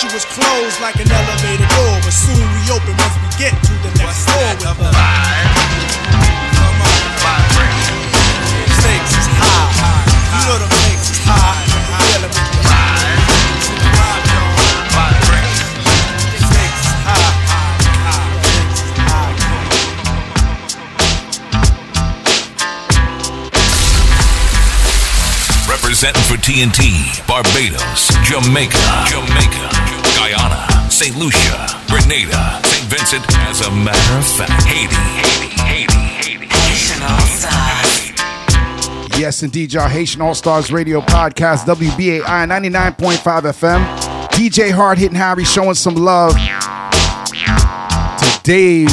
[0.00, 3.52] This issue is closed like an elevator door, but soon we open once we get
[3.52, 4.88] to the next floor with the
[8.80, 9.68] Stakes is high.
[10.40, 11.52] You know the stakes is high.
[12.00, 12.64] Dealing with the
[16.48, 17.60] Stakes is high.
[25.68, 29.79] Representing for TNT, Barbados, Jamaica, Jamaica,
[30.20, 31.16] Guyana, St.
[31.16, 32.84] Lucia, Grenada, St.
[32.90, 36.46] Vincent, as a matter of fact, Haiti, Haiti, Haiti, Haiti.
[36.46, 38.12] Haitian All Stars.
[39.18, 39.88] Yes, indeed, y'all.
[39.88, 43.82] Haitian All Stars Radio Podcast, WBAI 99.5 FM.
[44.28, 46.34] DJ Hard Hitting Harry showing some love
[48.18, 48.90] to Dave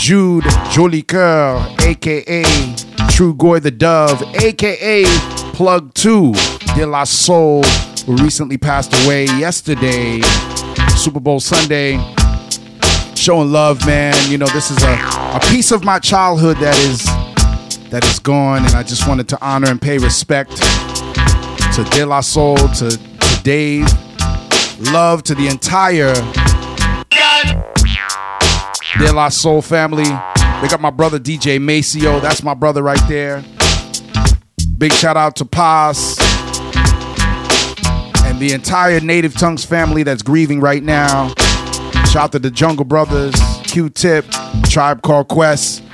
[0.00, 0.44] Jude
[0.74, 2.42] Jolicoeur, aka
[3.08, 5.04] Trugoy the Dove, aka
[5.54, 6.32] Plug 2
[6.76, 7.62] De La Soul,
[8.04, 10.20] who recently passed away yesterday,
[10.96, 11.98] Super Bowl Sunday.
[13.14, 14.14] Showing love, man.
[14.30, 14.94] You know, this is a,
[15.34, 17.04] a piece of my childhood that is
[17.90, 22.20] that is gone, and I just wanted to honor and pay respect to De La
[22.20, 23.86] Soul, to, to Dave,
[24.92, 26.14] love to the entire
[28.98, 30.04] De La Soul family.
[30.04, 33.44] They got my brother DJ Maceo, that's my brother right there.
[34.78, 36.31] Big shout out to Pos
[38.42, 41.28] the entire Native Tongues family that's grieving right now.
[42.10, 44.24] Shout out to the Jungle Brothers, Q-Tip,
[44.64, 45.84] Tribe Called Quest.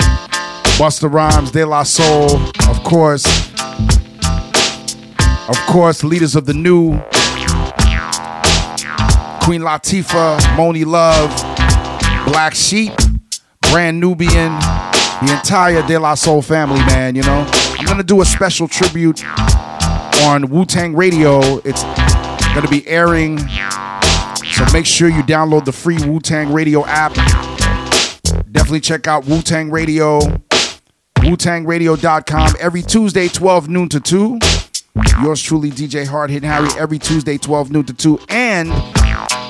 [0.79, 2.41] Busta Rhymes, De La Soul,
[2.71, 3.27] of course.
[5.47, 6.99] Of course, leaders of the new.
[9.43, 11.29] Queen Latifah, Monie Love,
[12.25, 12.93] Black Sheep,
[13.71, 14.59] Brand Nubian,
[15.21, 17.47] the entire De La Soul family, man, you know.
[17.79, 19.23] I'm gonna do a special tribute
[20.23, 21.59] on Wu Tang Radio.
[21.59, 21.83] It's
[22.55, 23.39] gonna be airing.
[23.39, 27.15] So make sure you download the free Wu Tang Radio app.
[28.51, 30.21] Definitely check out Wu Tang Radio
[31.29, 34.39] WuTangRadio.com every Tuesday, 12 noon to 2.
[35.21, 38.19] Yours truly, DJ Hard Hit Harry, every Tuesday, 12 noon to 2.
[38.29, 38.71] And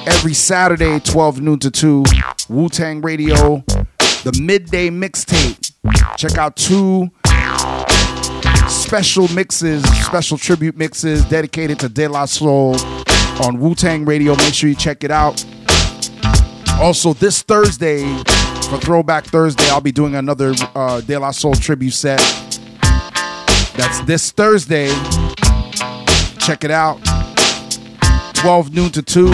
[0.09, 2.05] every Saturday, 12 noon to 2.
[2.49, 3.63] Wu Tang Radio,
[4.25, 5.73] the midday mixtape.
[6.17, 7.11] Check out two
[8.89, 12.75] special mixes, special tribute mixes dedicated to De La Soul
[13.45, 14.35] on Wu Tang Radio.
[14.37, 15.45] Make sure you check it out.
[16.81, 18.01] Also, this Thursday,
[18.71, 22.19] for Throwback Thursday, I'll be doing another uh, De La Soul tribute set.
[23.77, 24.89] That's this Thursday.
[26.39, 26.99] Check it out.
[28.37, 29.27] 12 noon to 2.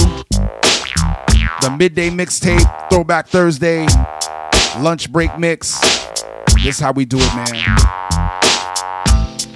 [1.60, 3.86] The midday mixtape, Throwback Thursday,
[4.80, 5.78] lunch break mix.
[6.56, 8.43] This is how we do it, man.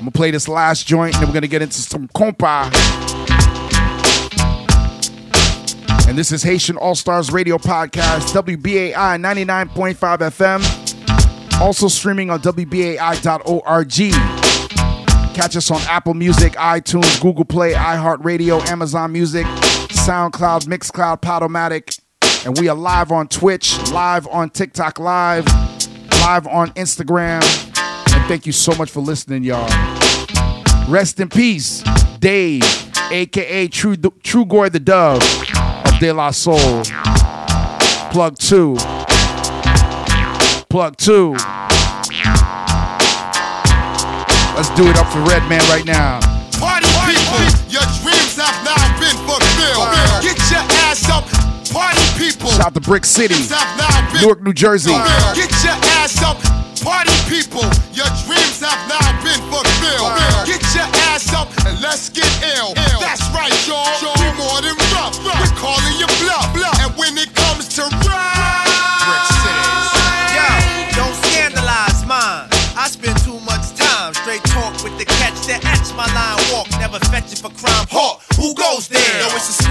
[0.08, 2.64] Gonna play this last joint, and then we're gonna get into some compa.
[6.08, 11.60] And this is Haitian All Stars Radio Podcast, WBAI 99.5 FM.
[11.60, 13.92] Also streaming on WBAI.org.
[15.34, 22.00] Catch us on Apple Music, iTunes, Google Play, iHeartRadio, Amazon Music, SoundCloud, Mixcloud, Podomatic.
[22.46, 25.44] And we are live on Twitch, live on TikTok Live,
[26.22, 27.42] live on Instagram.
[28.14, 29.97] And thank you so much for listening, y'all.
[30.88, 31.82] Rest in peace,
[32.18, 32.62] Dave,
[33.10, 35.22] aka True Trugoy the Dove
[35.84, 36.82] of De La Soul.
[38.10, 38.74] Plug two.
[40.70, 41.32] Plug two.
[44.56, 46.20] Let's do it up for Redman right now.
[46.56, 49.92] Party people, your dreams have now been fulfilled.
[50.24, 51.28] Get your ass up,
[51.70, 52.48] party people.
[52.48, 54.92] Shout out to Brick City, Have now Newark, New Jersey.
[55.36, 56.40] Get your ass up,
[56.82, 57.68] party people.
[57.92, 60.16] Your dreams have now been fulfilled.
[60.46, 62.72] Get your ass up and let's get ill.
[63.02, 63.82] That's right, y'all.
[64.22, 65.18] We more than rough.
[65.26, 66.54] We're calling you bluff.
[66.78, 67.82] And when it comes to
[70.38, 70.46] Yo,
[70.94, 72.46] don't scandalize mine.
[72.78, 76.70] I spend too much time straight talk with the catch that etch my line walk.
[76.78, 77.86] Never fetch it for crime.
[77.90, 79.02] Hawk, who goes there?
[79.18, 79.67] Yo, it's a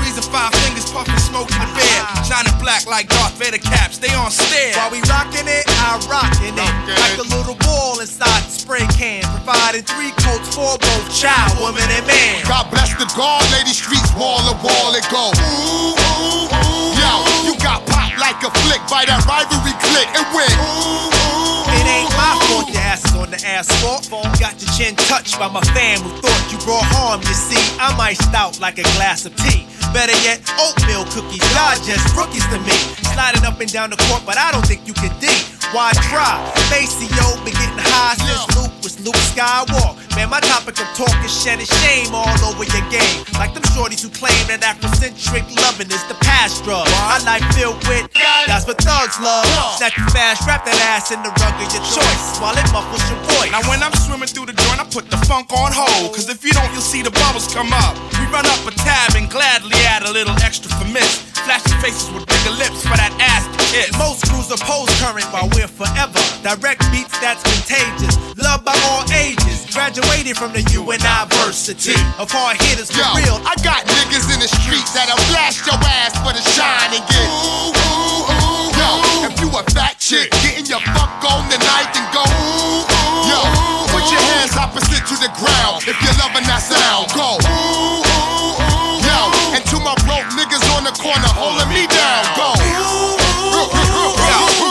[2.68, 4.76] black like Darth Vader caps, they on stare.
[4.76, 6.72] While we rockin' it, I rockin' it.
[7.00, 9.24] Like a little ball inside the spray can.
[9.40, 12.44] Providing three coats for both child, woman, and man.
[12.44, 15.32] God bless the guard, lady streets, wall to wall it go.
[15.32, 16.92] Ooh, ooh, ooh.
[17.00, 17.12] Yo,
[17.48, 20.52] you got popped like a flick by that rivalry click and win.
[21.72, 24.12] It ain't my fault your ass is on the asphalt.
[24.44, 27.24] Got your chin touched by my fam who thought you brought harm.
[27.24, 29.64] You see, I'm iced out like a glass of tea.
[29.94, 31.44] Better yet, oatmeal cookies.
[31.56, 32.78] Y'all just rookies to me.
[33.14, 35.28] Sliding up and down the court, but I don't think you can D.
[35.72, 36.38] Why try?
[36.70, 40.07] Maceo been getting high since Luke was Luke Skywalker.
[40.18, 43.22] Man, my topic of talk is shedding shame all over your game.
[43.38, 46.90] Like them shorties who claim that Afrocentric loving is the past drug.
[47.06, 48.10] My life filled with
[48.50, 49.46] that's what thugs love.
[49.78, 53.06] Snap you fast, wrap that ass in the rug of your choice while it muffles
[53.14, 53.54] your voice.
[53.54, 56.18] Now when I'm swimming through the joint, I put the funk on hold.
[56.18, 57.94] Cause if you don't, you'll see the bubbles come up.
[58.18, 61.30] We run up a tab and gladly add a little extra for miss.
[61.46, 63.94] Flashing faces with bigger lips for that ass to kiss.
[64.02, 66.18] Most crews oppose current while we're forever.
[66.42, 68.18] Direct beats that's contagious.
[68.34, 69.68] Loved by all ages.
[70.08, 73.44] Graduated from the university of hard hitters for Yo, real.
[73.44, 77.28] I got niggas in the streets that'll blast your ass for the shine and get.
[77.28, 78.88] Ooh, ooh, ooh, Yo,
[79.28, 82.24] if you a fat chick, getting your fuck on tonight and go.
[82.24, 83.36] Ooh, ooh, Yo,
[83.92, 87.12] put your hands opposite to the ground if you're loving that sound.
[87.12, 87.44] Go.
[87.44, 89.20] Ooh, ooh, ooh, Yo,
[89.60, 92.24] and to my broke niggas on the corner holding me down.
[92.40, 92.56] Go.
[92.64, 93.20] Yo,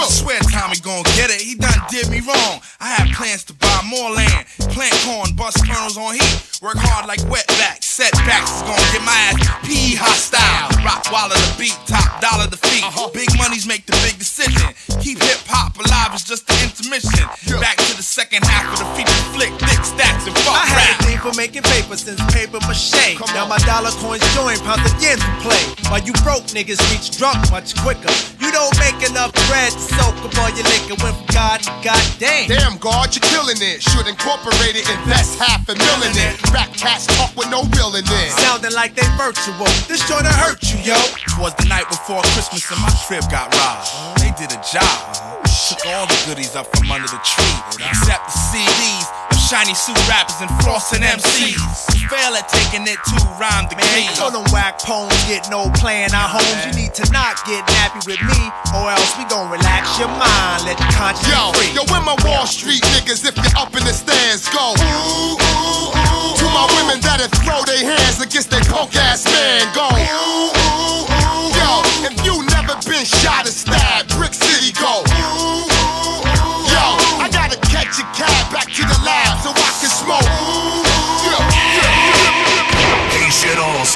[0.09, 1.45] swear Tommy gon' get it.
[1.45, 2.61] He done did me wrong.
[2.81, 7.07] I have plans to buy more land, plant corn, bust kernels on heat, work hard
[7.07, 7.87] like wetbacks.
[7.87, 10.69] Setbacks is gon' get my ass P hostile.
[10.85, 12.85] Rock wallet the beat, top dollar the feet.
[12.85, 13.09] Uh-huh.
[13.15, 14.69] Big monies make the big decision.
[15.01, 17.25] Keep hip hop alive is just the intermission.
[17.57, 20.93] Back to the second half of the feature flick, thick stacks and fuck I had
[20.93, 23.17] a thing for making paper since paper mache.
[23.33, 25.63] Now my dollar coins join pounds of yen to play.
[25.89, 28.13] While you broke niggas reach drunk much quicker.
[28.43, 31.01] You don't make enough bread to soak up all your liquor.
[31.01, 32.16] Went from God to goddamn.
[32.19, 33.83] Damn, God, you're killing it.
[33.83, 36.41] Should incorporate it, invest half a million in it.
[36.53, 38.29] Rap cats talk with no real in it.
[38.41, 39.69] Sounding like they virtual.
[39.85, 40.97] This joint'll hurt you, yo.
[41.37, 44.21] Twas the night before Christmas and my crib got robbed.
[44.21, 45.45] They did a job.
[45.69, 49.99] Took all the goodies up from under the tree, except the CDs of shiny suit
[50.09, 51.96] rappers and frosting MCs.
[52.07, 54.07] Fail at taking it to rhyme the Man, key.
[54.07, 56.47] you know them whack poems get no play in our homes.
[56.71, 58.41] You need to not get nappy with me,
[58.79, 61.75] or else we gon' relax your mind, let your conscience Yo, free.
[61.75, 64.75] yo, where my Wall Street niggas if you're up in the stands go?
[64.79, 66.39] Ooh, ooh, ooh.
[66.39, 69.91] To my women that'll throw their hands against their punk ass man go.
[69.91, 71.59] Ooh, ooh, ooh.
[71.59, 71.71] Yo,
[72.07, 75.03] if you never been shot or stabbed, Brick City go.
[75.03, 75.76] Ooh, ooh, ooh.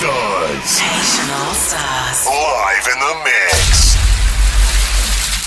[0.00, 0.80] Stars.
[0.80, 2.24] Haitian All Stars.
[2.24, 4.00] Live in the mix.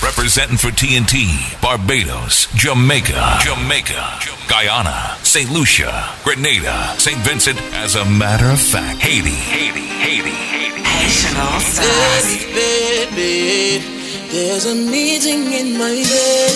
[0.00, 1.26] Representing for TNT,
[1.60, 5.50] Barbados, Jamaica, Jamaica, Guyana, St.
[5.50, 5.90] Lucia,
[6.22, 7.18] Grenada, St.
[7.26, 10.82] Vincent, as a matter of fact, Haiti, Haiti, Haiti, Haiti.
[10.86, 12.46] Haitian All Stars.
[12.54, 13.82] Baby,
[14.30, 16.54] there's a meeting in my bed,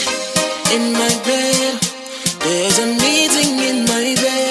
[0.70, 1.82] in my bed.
[2.46, 4.47] There's a meeting in my bed,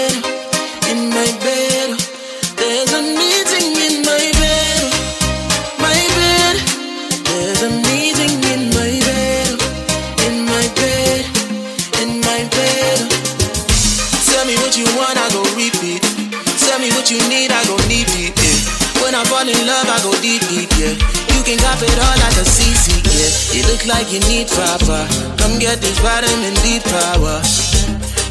[17.08, 19.00] What you need, I go need it, yeah.
[19.00, 20.92] When I fall in love, I go deep, deep, yeah.
[21.32, 23.32] You can cop it all like a CC, yeah.
[23.56, 25.08] It look like you need papa.
[25.40, 27.40] Come get this vitamin D power.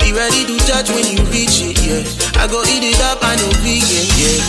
[0.04, 2.04] Be ready to judge when you reach it, yeah.
[2.36, 4.44] I go eat it up, I know vegan, yeah.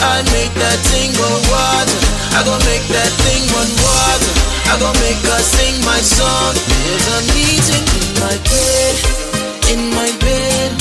[0.00, 2.00] I make that thing go water.
[2.32, 4.32] I go make that thing run water.
[4.72, 6.56] I go make her sing my song.
[6.64, 8.94] There's a meeting in my bed,
[9.68, 10.72] in my bed.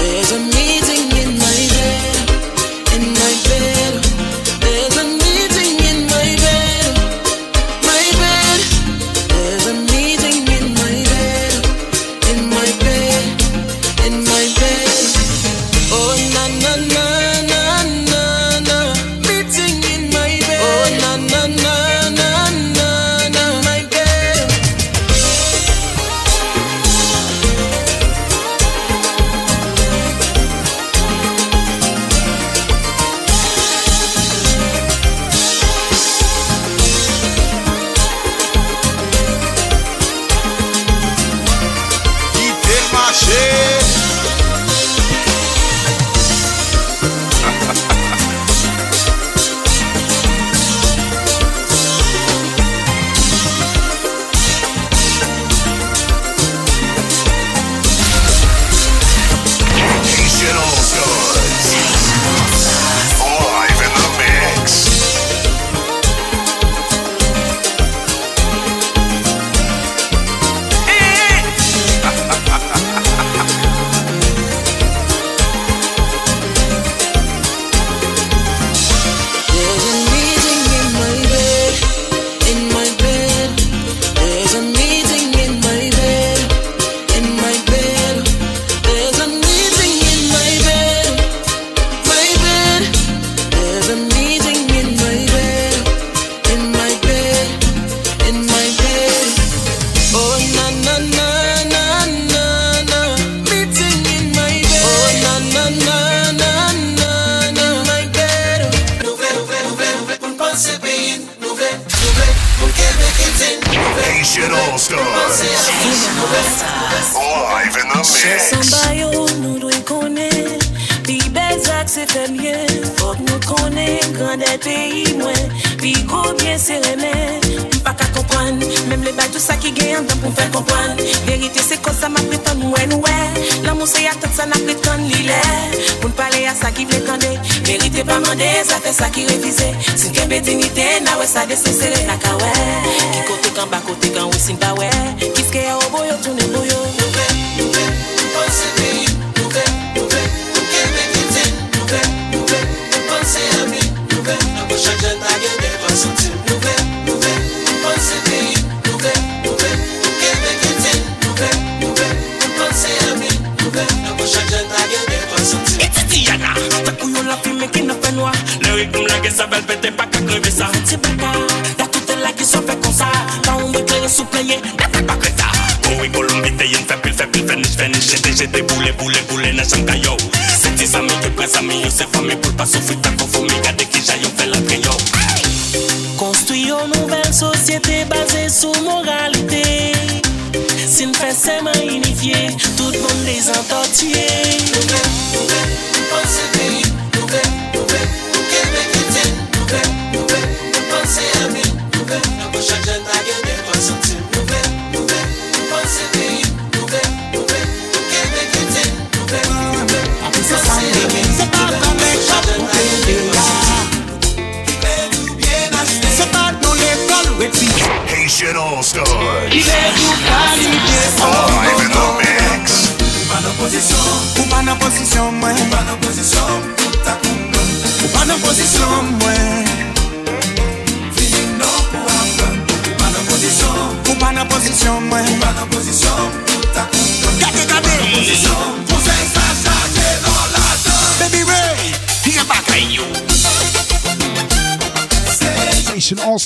[0.00, 0.91] There's a meeting.
[3.48, 4.11] Better.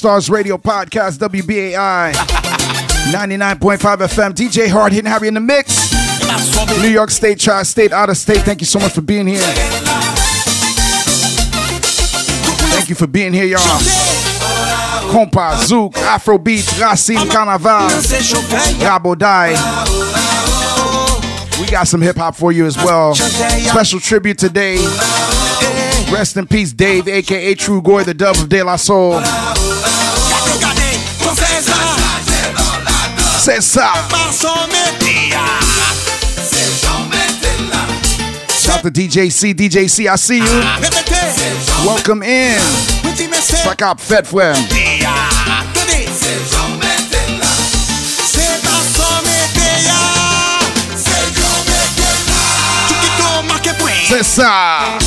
[0.06, 4.34] Stars Radio Podcast, WBAI 99.5 FM.
[4.34, 5.90] DJ Hard Hitting Harry in the mix.
[6.80, 8.42] New York State, Tri State, out of state.
[8.42, 9.40] Thank you so much for being here.
[12.70, 13.58] Thank you for being here, y'all.
[15.10, 17.88] Compa, Zouk, Afro Beats, Racine, Carnaval,
[18.78, 19.56] Raboday.
[21.60, 23.16] We got some hip hop for you as well.
[23.16, 24.76] Special tribute today.
[26.12, 29.20] Rest in peace, Dave, aka Trugoy, the dub of De La Soul.
[33.46, 33.92] Se sa
[38.58, 40.60] Shout to DJ C DJ C I see you.
[41.86, 42.58] Welcome in.
[43.38, 44.56] Sak ap fet fwem
[54.08, 54.98] Se sa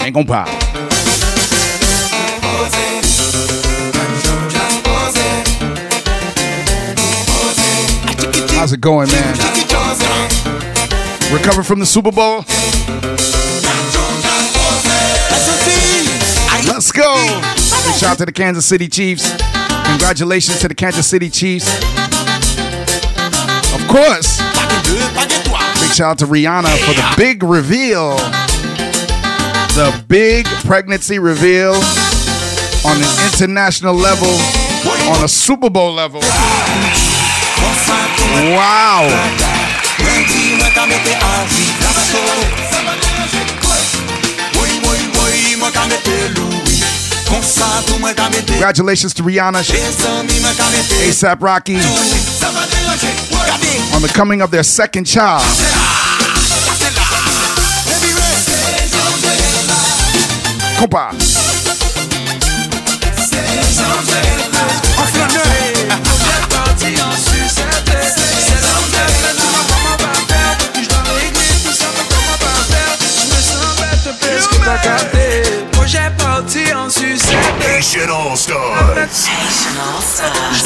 [0.00, 0.46] En kompa
[8.64, 9.34] How's it going, man?
[11.30, 12.38] Recover from the Super Bowl?
[16.66, 17.42] Let's go.
[17.84, 19.30] Big shout out to the Kansas City Chiefs.
[19.84, 21.68] Congratulations to the Kansas City Chiefs.
[23.74, 24.38] Of course.
[25.78, 28.16] Big shout out to Rihanna for the big reveal.
[29.76, 31.74] The big pregnancy reveal
[32.86, 34.30] on an international level,
[35.12, 36.22] on a Super Bowl level.
[38.34, 39.06] Wow.
[48.46, 49.62] Congratulations to Rihanna,
[51.08, 51.76] ASAP Rocky,
[53.94, 55.42] on the coming of their second child.
[60.76, 61.33] Compa.
[75.72, 77.36] Projet parti en sucette.
[77.60, 78.94] Nation All Stars.
[78.96, 80.62] Nation All Stars.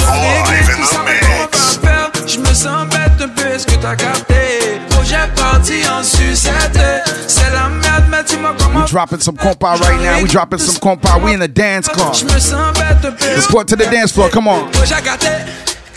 [0.49, 1.79] Live in the mix.
[2.27, 4.81] Je me sens bête un peu, est-ce que t'as capté?
[4.91, 6.79] Projet parti en sucette.
[7.27, 10.23] C'est la merde, mais tu m'as comment We dropping some compa right now.
[10.23, 11.19] We dropping some compa.
[11.21, 12.15] We in the dance club.
[12.15, 13.35] Je me sens bête un peu.
[13.35, 14.31] Let's go to the dance floor.
[14.31, 14.67] Come on.
[14.73, 15.29] Projet gâté.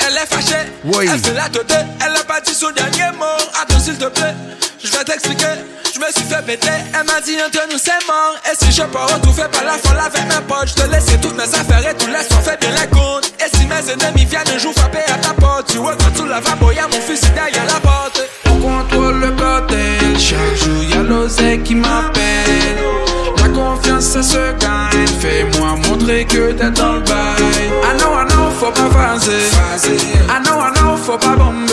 [0.08, 1.06] Elle est fâchée, Oui.
[1.12, 1.72] elle fait la tête,
[2.04, 3.26] elle a pas dit son dernier mot.
[3.62, 4.34] Attends s'il te plaît,
[4.84, 5.56] je vais t'expliquer.
[5.94, 8.36] Je me suis fait péter, elle m'a dit entre nous c'est mort.
[8.50, 11.36] Et si je peux retrouver par la folle avec mes potes, je te laisse toutes
[11.36, 13.34] mes affaires et tout laisse, on fait bien la compte.
[13.40, 16.28] Et si mes ennemis viennent un jour frapper à ta porte, tu vois quand tu
[16.28, 18.24] la vas y'a mon fusil derrière la porte.
[18.46, 22.78] On contrôle le bordel, chaque jour y'a l'oseille qui m'appelle.
[23.38, 27.72] La confiance ça se gagne, fais-moi montrer que t'es dans le bail.
[27.84, 29.44] I know, I know, faut pas phaser.
[30.30, 31.71] I know, I know, faut pas bomber.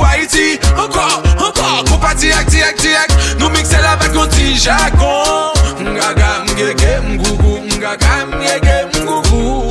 [0.00, 0.58] Représenter pour Haïti.
[0.76, 3.12] Encore, encore, qu'on pas direct, direct, direct.
[3.38, 5.52] Nous mixer la vague, on dit jargon.
[5.80, 9.68] Ngaga, ngege, mgougou, ngaga, ngege, mgougou.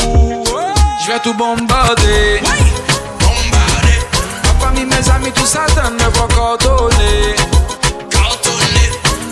[1.06, 2.42] Je vais tout bombarder.
[4.60, 7.36] Parmi mes amis, tout ça donne me voit coordonner.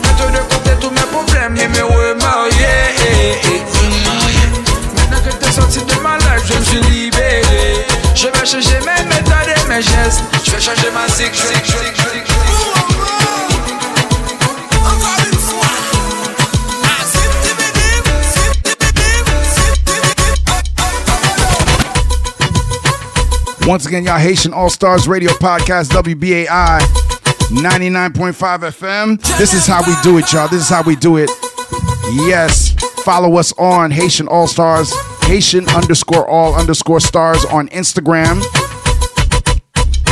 [0.03, 3.37] Mettre de côté tous mes problèmes et me remarier.
[4.95, 7.85] Maintenant que t'es sorti de ma life, je me suis libéré.
[8.15, 10.36] Je vais changer mes méthodes et mes gestes.
[10.59, 11.31] Je vais changer ma zig.
[23.67, 26.79] Once again, y'all Haitian All Stars Radio Podcast, WBAI
[27.49, 29.38] 99.5 FM.
[29.38, 30.47] This is how we do it, y'all.
[30.47, 31.29] This is how we do it.
[32.13, 32.71] Yes.
[33.03, 34.91] Follow us on Haitian All Stars,
[35.23, 38.41] Haitian underscore all underscore stars on Instagram.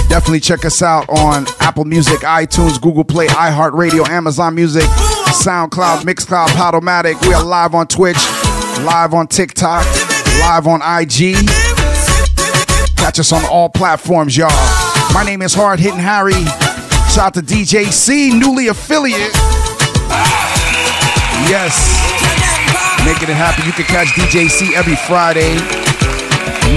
[0.08, 6.48] Definitely check us out on Apple Music, iTunes, Google Play, iHeartRadio, Amazon Music, SoundCloud, Mixcloud,
[6.50, 7.22] Podomatic.
[7.28, 8.18] We are live on Twitch,
[8.86, 9.86] live on TikTok,
[10.40, 11.36] live on IG.
[12.96, 14.50] Catch us on all platforms, y'all.
[15.14, 16.34] My name is Hard Hitting Harry.
[17.12, 19.34] Shout out to DJ C, newly affiliate.
[21.48, 21.76] Yes.
[23.06, 23.66] Making it happen.
[23.66, 25.56] You can catch DJ C every Friday,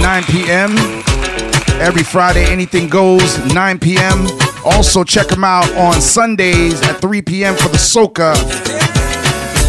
[0.01, 1.03] 9 p.m.
[1.79, 4.27] Every Friday, anything goes, 9 p.m.
[4.65, 7.55] Also, check him out on Sundays at 3 p.m.
[7.55, 8.35] for the Soca.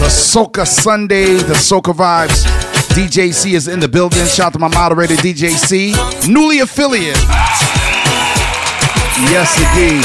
[0.00, 2.44] The Soca Sunday, the Soca Vibes.
[2.94, 4.26] DJ C is in the building.
[4.26, 5.94] Shout out to my moderator, DJ C.
[6.28, 7.16] Newly affiliate.
[9.30, 10.02] Yes, indeed.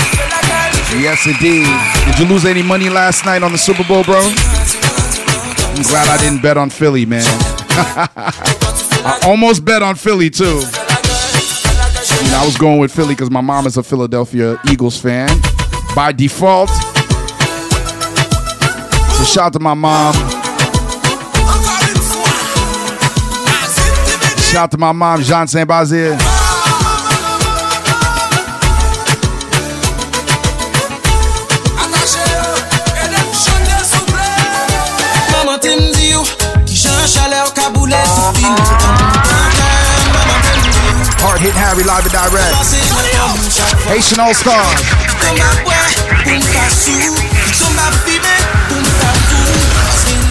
[1.02, 1.66] Yes, indeed.
[2.06, 4.20] Did you lose any money last night on the Super Bowl, bro?
[4.20, 7.26] I'm glad I didn't bet on Philly, man.
[7.28, 10.62] I almost bet on Philly, too.
[12.18, 15.30] I was going with Philly because my mom is a Philadelphia Eagles fan
[15.96, 16.70] by default.
[19.18, 20.14] So shout out to my mom.
[24.52, 26.18] Shout out to my mom, Jean Saint Bazir.
[35.32, 36.24] Mama Tim Dio,
[36.66, 37.52] Jean Chaleur
[41.46, 42.54] hit Harry live and direct.
[43.86, 44.82] Haitian All Stars.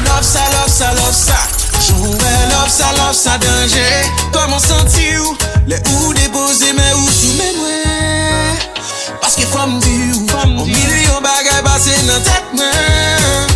[0.05, 1.39] Love sa, love sa, love sa
[1.81, 3.87] Jouwe love sa, love denje
[4.33, 5.37] Koman santi ou
[5.67, 8.57] Le ou depose men ou sou men mwen
[9.21, 13.53] Paske fom di ou On milyon bagay pase nan tet mwen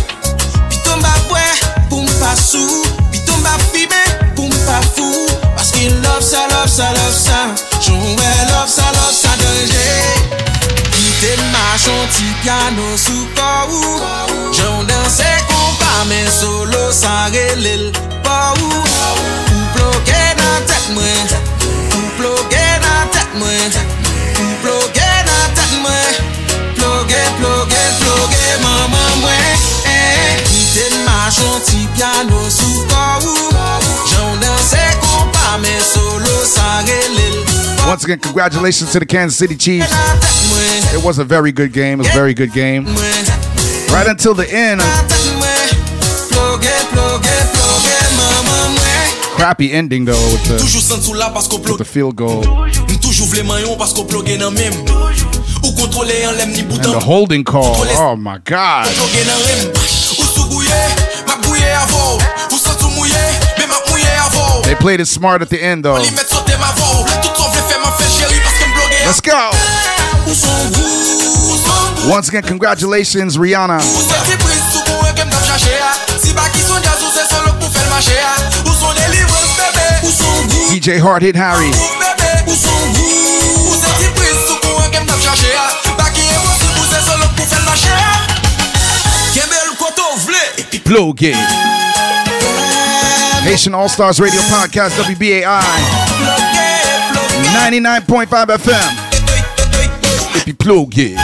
[0.67, 1.47] Pi tomba bwe
[1.87, 4.03] pou mpa sou Pi tomba fime
[4.35, 5.28] pou mpa fou
[5.59, 7.53] Paske love sa, love sa, love sa
[7.83, 9.91] Jouwe love sa, love sa denje
[10.95, 17.91] Gite machon ti piano sou pa ou Joun danse kompa men solo sa relel
[18.23, 18.87] pa ou
[19.19, 21.48] Ou bloke nan tek mwen
[38.09, 39.91] again, congratulations to the Kansas City Chiefs.
[40.93, 41.99] It was a very good game.
[41.99, 42.85] It was a very good game.
[43.93, 44.81] Right until the end.
[49.35, 53.25] Crappy ending though with the, san sou la pasko with the field goal M toujou
[53.31, 54.73] vle mayon pasko plogue nan mem
[55.63, 57.75] Ou kontrole an lem ni and the holding call.
[57.95, 58.87] Oh my God!
[64.69, 65.97] They played it smart at the end though.
[65.97, 68.99] Li met sote ma vou Tout son vle fè man fè chéri paske m blogue
[69.01, 69.39] Let's go!
[70.29, 70.91] Ou son gou,
[71.49, 73.79] ou son gou Once again, congratulations, Rihanna.
[73.81, 75.89] Ou se ti pris sou kou e kem tap chache ya
[76.21, 78.29] Si ba ki son jazz ou se son lok pou fèl mache ya
[78.67, 81.73] Ou son deliverance bebe Ou son gou, DJ Hard Hit Harry.
[81.73, 85.65] bebe Ou son gou, ou se ti pris sou kou kem tap chache ya
[85.97, 88.15] Ba ki posib ou se son lok pou fèl mache ya
[89.33, 91.78] Kembe l koto vle pi Blow Gate.
[93.43, 95.61] Haitian All Stars Radio Podcast, WBAI.
[97.71, 100.35] 99.5 FM.
[100.35, 101.17] If you plug, Gate.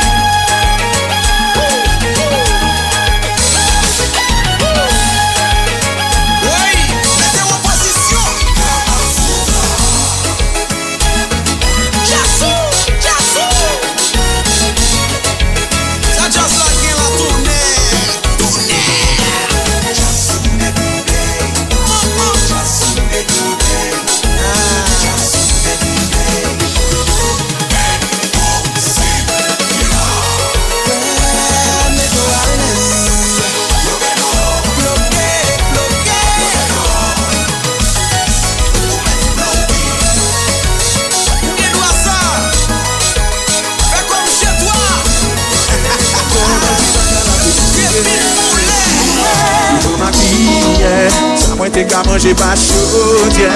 [51.75, 53.51] Te ka manje pa chodye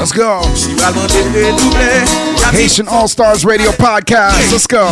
[0.00, 0.40] Let's go.
[0.56, 1.88] Si pral manje redouble
[2.56, 4.50] Haitian All Stars Radio Podcast.
[4.50, 4.88] Let's go.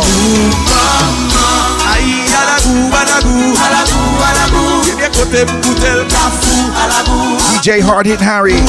[1.89, 8.61] Ayi alagou, alagou Alagou, alagou Yebe kote mboutel kafou Alagou DJ Hard Hit Harry.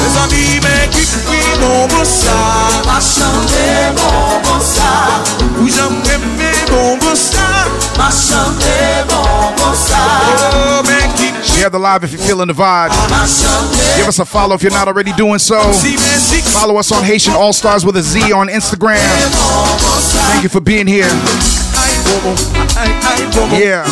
[0.00, 2.32] Les amis men ki kwi bonbon sa
[2.88, 3.68] Ma chante
[4.00, 5.20] bonbon sa
[5.60, 7.68] Ou jam reme bonbon sa
[7.98, 10.00] Ma chante bonbon sa
[10.56, 10.87] Oh men ki
[11.58, 12.88] The live if you're feeling the vibe.
[13.98, 15.58] Give us a follow if you're not already doing so.
[16.54, 18.96] Follow us on Haitian All Stars with a Z on Instagram.
[20.32, 21.10] Thank you for being here.
[23.60, 23.84] Yeah.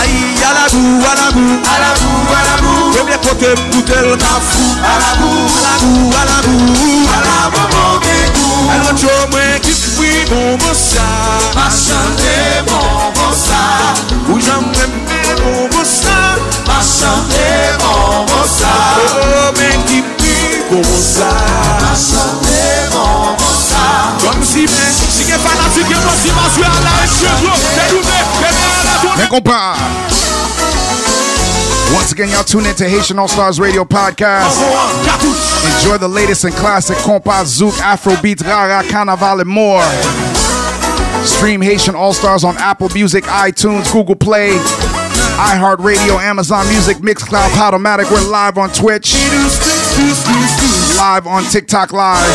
[0.00, 6.60] Ayi alabou, alabou, alabou, alabou Mwen mwen kote mkoutel ka fou Alabou, alabou, alabou
[7.16, 11.04] Alabou mwen kekou Alot yo mwen ki fwi bon bosa
[11.54, 12.36] Ma chante
[12.68, 13.60] bon bosa
[14.30, 16.16] Ou jan mwen mwen bon bosa
[16.68, 17.50] Ma chante
[17.82, 18.72] bon bosa
[19.04, 21.30] Oh, oh men ki fwi bon bosa
[21.82, 22.59] Ma chante
[31.94, 34.58] Once again, y'all tune in to Haitian All Stars Radio Podcast.
[35.78, 39.82] Enjoy the latest and classic compa, zouk, afrobeats, rara, carnaval, and more.
[41.24, 44.50] Stream Haitian All Stars on Apple Music, iTunes, Google Play,
[45.38, 48.10] iHeartRadio, Amazon Music, Mixcloud, Podomatic.
[48.10, 49.14] We're live on Twitch,
[50.98, 52.26] live on TikTok Live,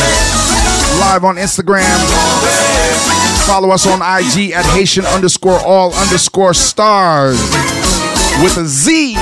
[1.00, 1.84] live on Instagram.
[3.46, 7.38] Follow us on IG at Haitian underscore all underscore stars
[8.42, 9.14] with a Z.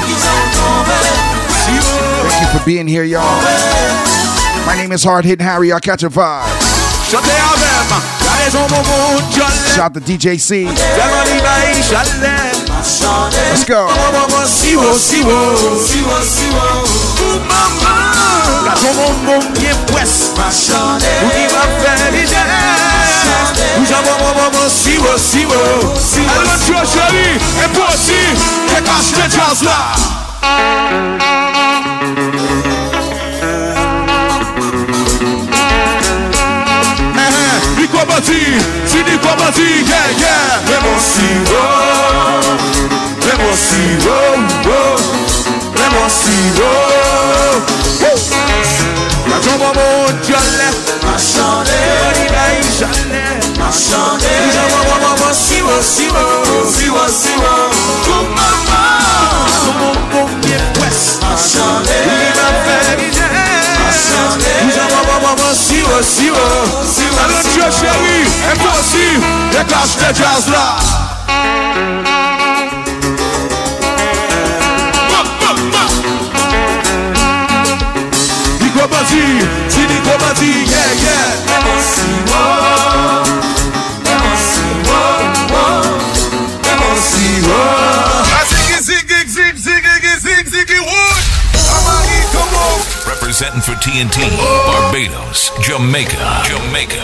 [2.25, 3.23] Thank you for being here, y'all.
[4.67, 5.73] My name is Hard Hitting Harry.
[5.73, 6.49] I'll catch a vibe.
[9.75, 10.65] Shout out to DJ C.
[12.85, 13.89] Let's go.
[14.45, 15.57] Siwo, siwo,
[15.87, 16.63] siwo, siwo.
[17.17, 18.13] Pou mama.
[18.65, 20.33] Kato moun moun bien pwes.
[20.37, 21.09] Machande.
[21.25, 22.45] Ou ki va fè li jè.
[22.45, 23.65] Machande.
[23.79, 25.61] Ou jan moun moun moun siwo, siwo.
[26.29, 27.41] Alè mè tchò chèri.
[27.41, 28.21] E pou si.
[28.77, 29.81] E kache te jazz la.
[30.45, 32.84] Machande.
[38.05, 38.33] kwa bati,
[38.85, 42.61] sini kwa bati, yeah, yeah Lemon sirop,
[43.27, 44.67] lemon sirop,
[45.79, 47.63] lemon sirop.
[49.31, 50.69] La jamba moun jale,
[51.03, 53.25] machande Monibay jale,
[53.59, 56.25] machande Jamba moun moun siwo, siwo,
[56.77, 57.55] siwo, siwo
[58.05, 62.24] Kou maman, sou moun moun mwen pwes Machande
[65.95, 66.37] mon siwo,
[66.95, 69.07] siwo Alon tjo chéri E pou osi
[69.59, 70.67] E kache te jazz la
[78.59, 79.23] Di kwa bati,
[79.69, 81.29] si di kwa bati, yeah, yeah.
[81.47, 82.54] Lemon siwo
[93.35, 94.31] Representing for TNT,
[94.65, 97.03] Barbados, Jamaica, Jamaica,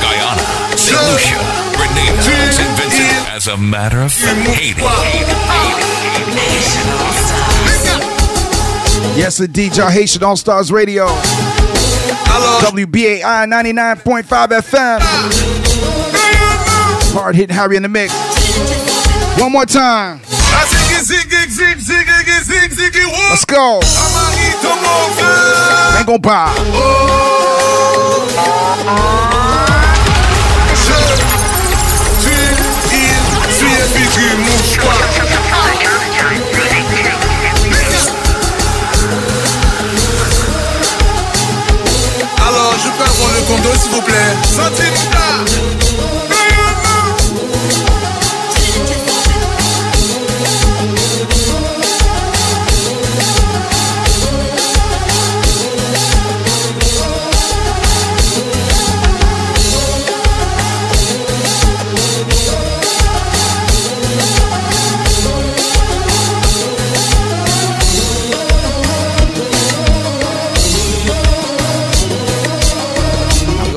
[0.00, 1.02] Guyana, St.
[1.10, 1.34] Lucia,
[1.74, 2.22] Grenada,
[2.52, 2.78] St.
[2.78, 3.34] Vincent.
[3.34, 4.38] As a matter of fact.
[9.18, 11.06] Yes, indeed, y'all Haitian All Stars Radio.
[12.62, 14.22] WBAI 99.5
[14.62, 15.00] FM.
[17.12, 18.14] Hard hitting Harry in the mix.
[19.36, 20.20] One more time.
[23.32, 23.80] Let's go.
[23.80, 26.52] Amari, come on, Ain't gonna buy.
[33.50, 34.78] Suis épicure, mouche
[42.46, 44.36] Alors, je peux avoir le condo, s'il vous plaît?
[44.44, 45.51] Santinita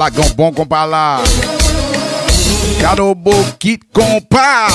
[0.05, 1.19] Lá gão bom compar lá.
[2.79, 4.69] Garobo kit compar.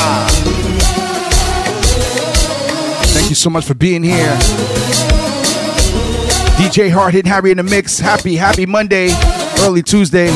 [3.14, 4.36] Thank you so much for being here.
[6.56, 8.00] DJ Hard Hit Harry in the mix.
[8.00, 9.10] Happy, happy Monday.
[9.60, 10.32] Early Tuesday.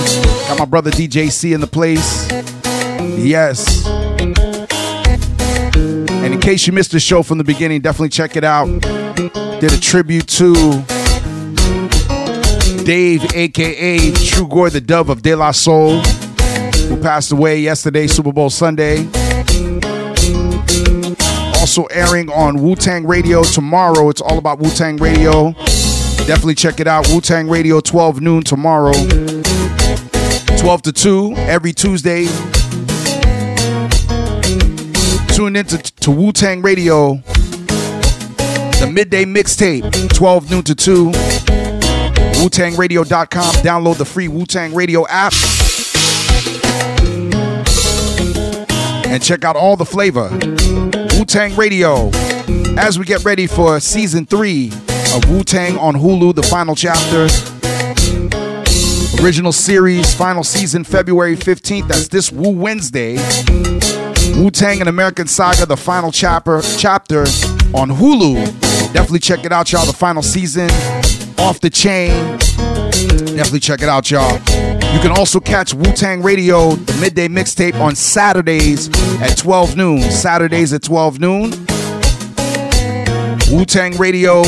[0.47, 2.31] Got my brother DJ C in the place.
[3.19, 3.85] Yes.
[6.23, 8.67] And in case you missed the show from the beginning, definitely check it out.
[9.59, 10.85] Did a tribute to
[12.85, 18.51] Dave, aka Trugoy, the dove of De La Soul, who passed away yesterday, Super Bowl
[18.51, 19.09] Sunday.
[21.61, 24.11] Also airing on Wu Tang Radio tomorrow.
[24.11, 25.53] It's all about Wu Tang Radio.
[26.27, 27.09] Definitely check it out.
[27.09, 28.93] Wu Tang Radio, 12 noon tomorrow.
[28.93, 32.27] 12 to 2 every Tuesday.
[35.35, 37.15] Tune into to Wu Tang Radio,
[38.79, 41.13] the midday mixtape, 12 noon to 2.
[42.45, 43.55] WuTangRadio.com.
[43.65, 45.33] Download the free Wu Tang Radio app.
[49.07, 50.29] And check out all the flavor.
[51.17, 52.11] Wu Tang Radio.
[52.77, 54.71] As we get ready for season three
[55.15, 57.29] of Wu Tang on Hulu, the final chapter.
[59.25, 61.89] Original series, final season, February 15th.
[61.89, 63.17] That's this Wu Wednesday.
[64.37, 67.21] Wu Tang and American Saga, the final chapter, chapter
[67.73, 68.45] on Hulu.
[68.93, 69.87] Definitely check it out, y'all.
[69.87, 70.69] The final season,
[71.39, 72.11] off the chain.
[73.37, 74.33] Definitely check it out, y'all.
[74.95, 78.89] You can also catch Wu Tang Radio, the midday mixtape, on Saturdays
[79.21, 80.01] at 12 noon.
[80.03, 81.51] Saturdays at 12 noon.
[83.51, 84.43] Wu Tang Radio,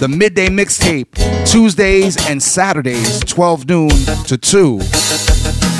[0.00, 1.06] the midday mixtape,
[1.50, 3.90] Tuesdays and Saturdays, 12 noon
[4.26, 4.80] to 2.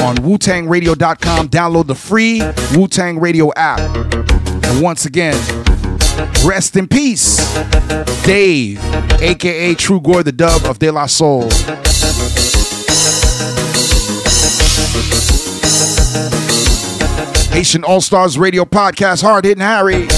[0.03, 2.43] On WuTangRadio.com, download the free
[2.75, 3.81] Wu Tang Radio app.
[3.81, 5.35] And once again,
[6.45, 7.37] Rest in peace,
[8.25, 8.79] Dave,
[9.21, 11.49] aka Trugoy, the Dove of De La Soul.
[17.53, 20.09] Haitian All Stars Radio Podcast, Hard Hitting Harry.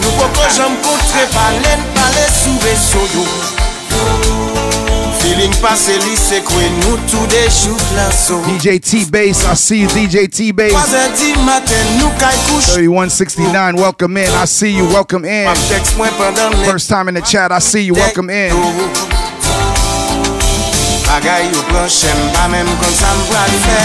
[0.00, 3.24] Nou poko jam kontre palen pale sou beso yo
[5.20, 9.54] Feeling pase li se kwe nou tou de chouk la so DJ T Bass, I
[9.60, 10.72] see you, DJ T Bass.
[10.72, 14.32] Kwazen di maten nou kay kouch 3169, welcome in.
[14.40, 15.52] I see you, welcome in.
[16.64, 18.56] First time in the chat, I see you, welcome in.
[18.56, 19.19] Oh, oh, oh.
[21.10, 23.80] Bagay yo planchem ba menm kon sa m pral fè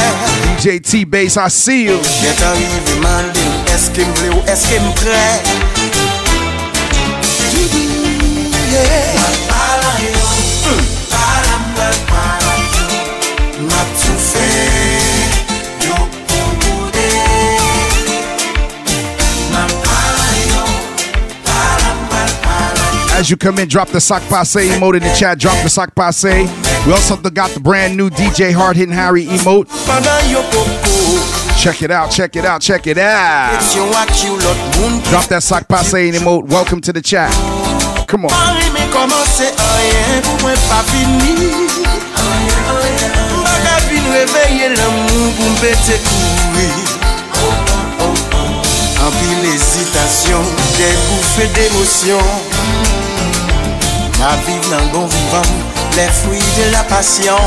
[0.61, 1.97] DJ T Bass, I see you.
[2.21, 5.25] Get arrive mande m eske m vle ou eske m pre
[8.75, 9.15] Yeah.
[13.65, 14.45] Map tou fè
[15.87, 15.97] yo
[16.29, 16.45] pou
[19.49, 20.63] Map pala yo
[23.17, 25.39] As you come in, drop the sock passe emote in the chat.
[25.39, 26.64] Drop the sock passe.
[26.85, 29.65] We also got the brand new DJ Hard Hitting Harry emote.
[29.87, 30.93] Pandan yo popo
[31.57, 33.57] Check it out, check it out, check it out.
[33.73, 36.47] Yon wak yon lot moun Drop that sock passe emote.
[36.47, 37.33] Welcome to the chat.
[38.07, 38.29] Come on.
[38.29, 41.33] Pari me komanse anyen pou mwen pa fini
[43.41, 46.69] Mbaga vin reveye l'amou pou mpete kouri
[49.05, 50.45] Anpil ezitasyon,
[50.77, 52.25] de boufe d'emosyon
[54.19, 55.49] Ma vive nan bon vivan,
[55.95, 57.37] les fruits de la passion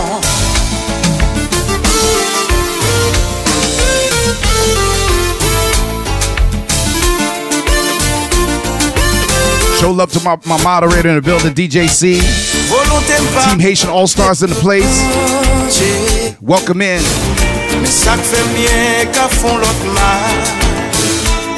[9.78, 12.20] Show love to my, my moderator in the building, DJ C.
[13.48, 15.04] Team Haitian All Stars in the place.
[16.40, 17.02] Welcome in.
[17.78, 20.10] Men sak fe myen ka fon lot ma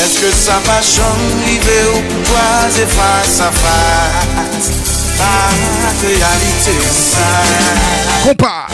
[0.05, 3.79] Eske sa pa chan live ou face a face Pa
[4.59, 4.90] realite sa
[8.23, 8.70] Compa.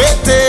[0.00, 0.39] vete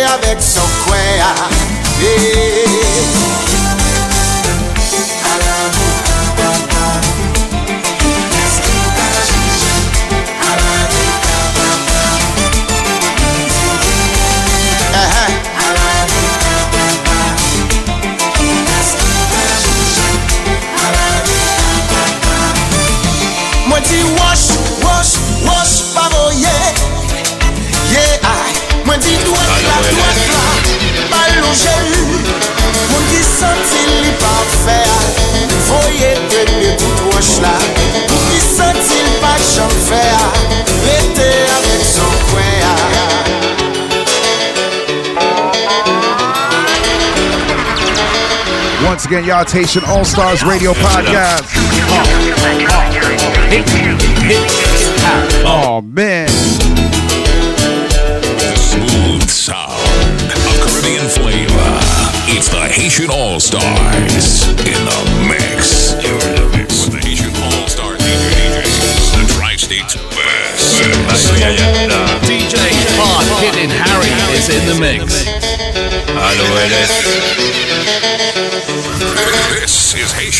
[49.11, 51.43] again, y'all, it's Haitian All Stars Radio Podcast.
[55.43, 56.29] Oh, man.
[58.55, 61.75] Smooth sound of Caribbean flavor.
[62.31, 65.91] It's the Haitian All Stars in the mix.
[66.01, 70.79] You're in the mix with the Haitian All Star DJ DJs, the Tri-State's best.
[72.23, 72.55] DJ
[72.95, 75.25] Hard Hitting Harry is in the mix.
[76.71, 78.40] This is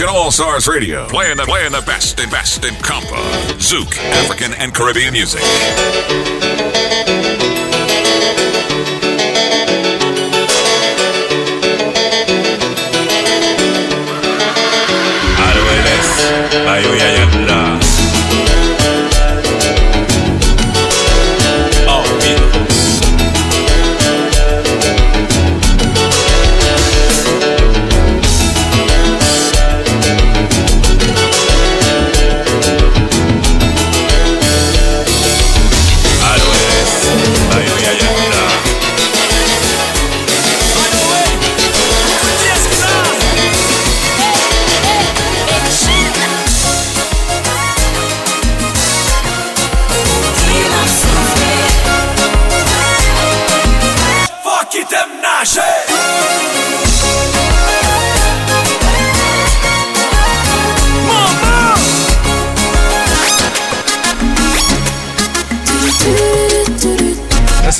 [0.02, 3.22] Haitian All Stars Radio, playing the playing the best and best in compa,
[3.60, 5.41] zouk, African and Caribbean music.
[5.41, 6.41] Fuck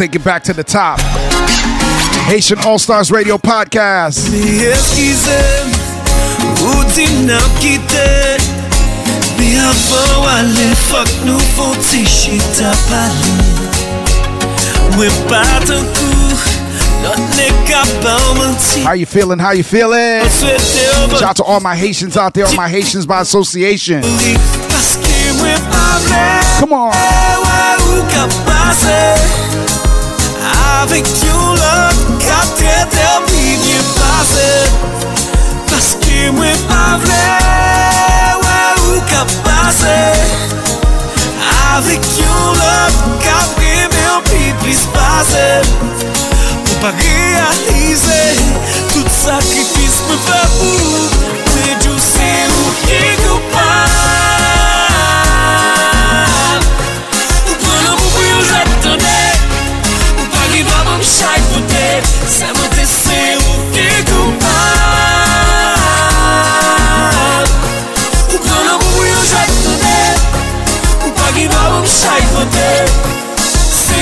[0.02, 0.99] take it back to the top.
[2.26, 4.32] Haitian All Stars Radio Podcast.
[18.84, 19.38] How you feeling?
[19.38, 20.22] How you feeling?
[21.19, 24.02] Shout out to all my Haitians out there, all my Haitians by association.
[26.60, 26.91] Come on.
[30.81, 34.47] Avèk yon lòk Katre te oubi nye pase
[35.69, 37.19] Paske mwen pa vle
[38.41, 38.55] Wè
[38.87, 39.99] ou ka pase
[41.75, 42.97] Avèk yon lòk
[43.27, 48.23] Katre mè oubi plis pase Mwen pa realize
[48.95, 51.07] Tout sakrifis mwen fè pou
[51.53, 54.30] Mwen jou se ou ki koupa
[61.02, 61.88] li ba man chay pote
[62.28, 64.65] Sa mwen te se ou ki koupan
[68.32, 69.99] Ou pren an mou pou yon jatande
[71.06, 72.72] Ou pa li ba man chay pote
[73.72, 74.02] Se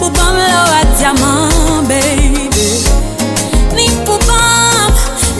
[0.00, 2.68] pou bom lo a diamant, baby.
[3.76, 4.92] Ni pou bom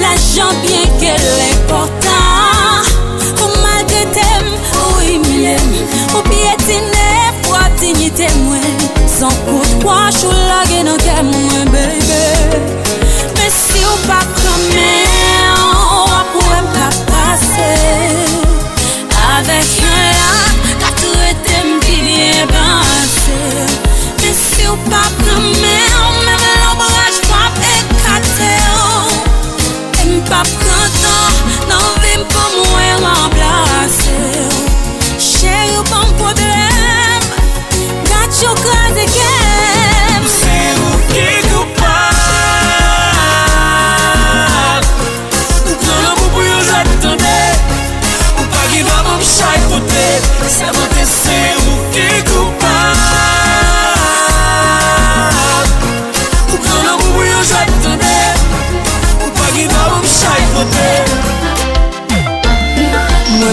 [0.02, 2.90] la jan bien ke l'important.
[3.40, 4.50] Ou malke tem,
[4.82, 5.72] ou imilem
[6.12, 7.08] Ou pietine,
[7.40, 8.84] pou ap dignite mwen.
[9.08, 12.22] San kout kwa chou lage nan ke mwen, baby.
[13.38, 15.60] Men si ou pa premen,
[16.12, 17.72] wap ou em pa pase
[19.38, 20.34] Avek yon la,
[20.84, 23.89] katou etem ki vye banse
[24.70, 29.06] ou pa preme ou Mèm l'ombraj mwap ekate ou.
[30.06, 31.40] M pa prantan
[31.70, 34.62] nan vim pou mwen remplase ou.
[35.30, 37.28] Chè ou pan problem
[38.10, 38.80] Gat yo kre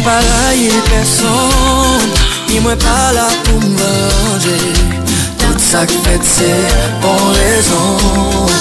[0.08, 2.00] pa la yi person
[2.48, 4.58] Ni mwen pa la pou mwenje
[5.42, 6.52] Tout sa k kfet se
[7.04, 8.54] bon rezon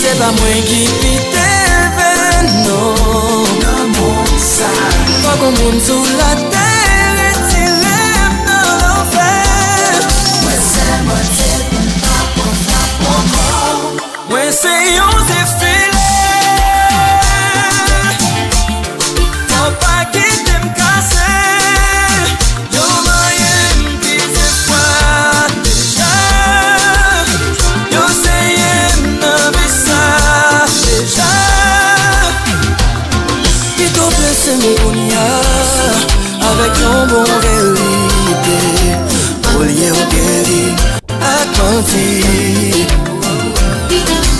[0.00, 1.50] Se pa mwen ki pite
[1.98, 4.72] ven Non, nan moun sa
[5.22, 7.54] Fok ou moun sou la ter Et
[7.84, 10.00] lem nan l'enfer
[10.42, 14.02] Mwen se mwen te pou ta pou ta pou kon
[14.32, 15.15] Mwen se yon
[34.66, 35.26] nou kon ya
[36.48, 38.58] Avèk yon bon verite
[39.54, 40.64] Ou liye ou geri
[41.20, 42.08] Ak manti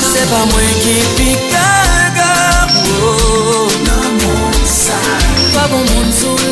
[0.02, 2.74] Se pa mwen ki pik kagap
[3.86, 4.98] Nan moun sa
[5.54, 6.45] Pa bon moun sou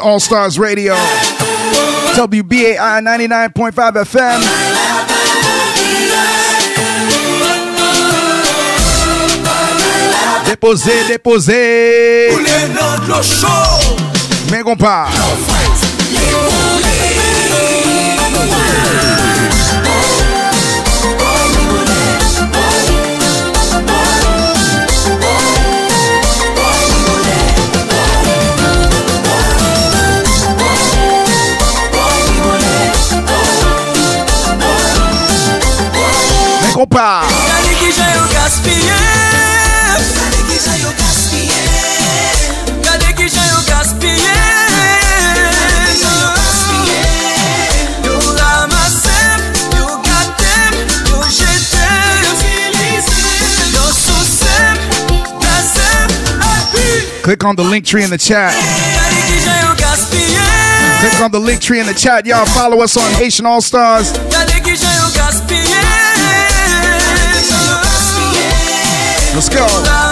[0.00, 0.94] All Stars Radio.
[2.16, 4.40] WBAI 99.5 FM.
[10.46, 12.28] Déposé, déposé.
[14.50, 14.76] Mais qu'on
[36.94, 37.32] api
[57.22, 58.52] Click on the link tree in the chat.
[61.00, 62.26] Click on the link tree in the chat.
[62.26, 64.12] Y'all follow us on Haitian All Stars.
[69.34, 70.11] Let's go.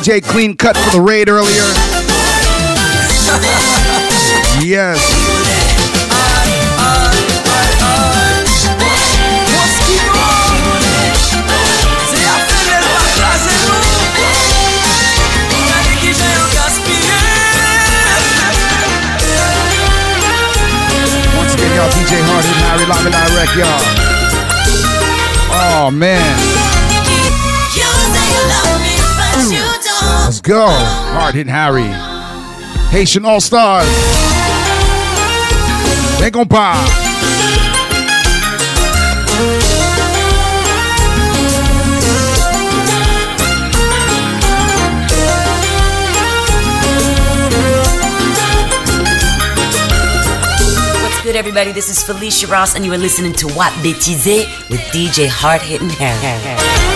[0.00, 1.60] DJ Clean Cut, for the raid earlier.
[4.64, 4.96] Yes.
[21.36, 23.84] Once again, y'all, DJ Hard Hitting Harry and direct, y'all.
[25.52, 26.89] Oh, man.
[30.50, 30.66] Go.
[30.66, 31.86] Hard hitting Harry.
[32.90, 33.86] Haitian All Stars.
[36.18, 36.48] They gon'.
[51.00, 51.70] What's good, everybody?
[51.70, 55.90] This is Felicia Ross, and you are listening to What Bêtise with DJ Hard Hitting
[55.90, 56.89] Harry.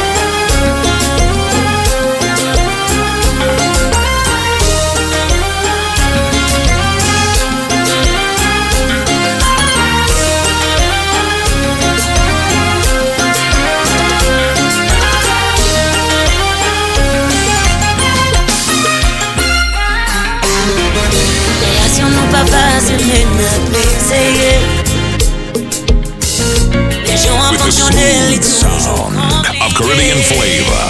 [29.77, 30.87] Caribbean flavor,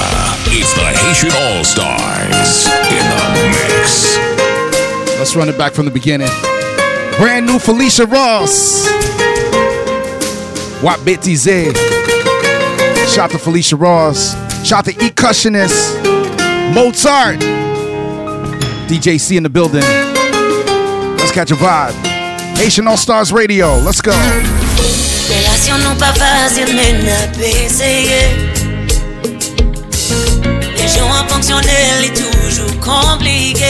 [0.53, 4.19] it's the Haitian All Stars in the mix.
[5.19, 6.29] Let's run it back from the beginning.
[7.17, 8.87] Brand new Felicia Ross.
[10.83, 11.75] What Bêtise.
[13.09, 14.35] Shout to Felicia Ross.
[14.67, 15.95] Shout to E Cushionist.
[16.75, 17.39] Mozart.
[18.87, 19.81] DJ C in the building.
[21.17, 21.95] Let's catch a vibe.
[22.59, 23.79] Haitian All Stars Radio.
[23.79, 24.13] Let's go.
[30.85, 33.69] Pa men ap an fonksyonne li toujou komplike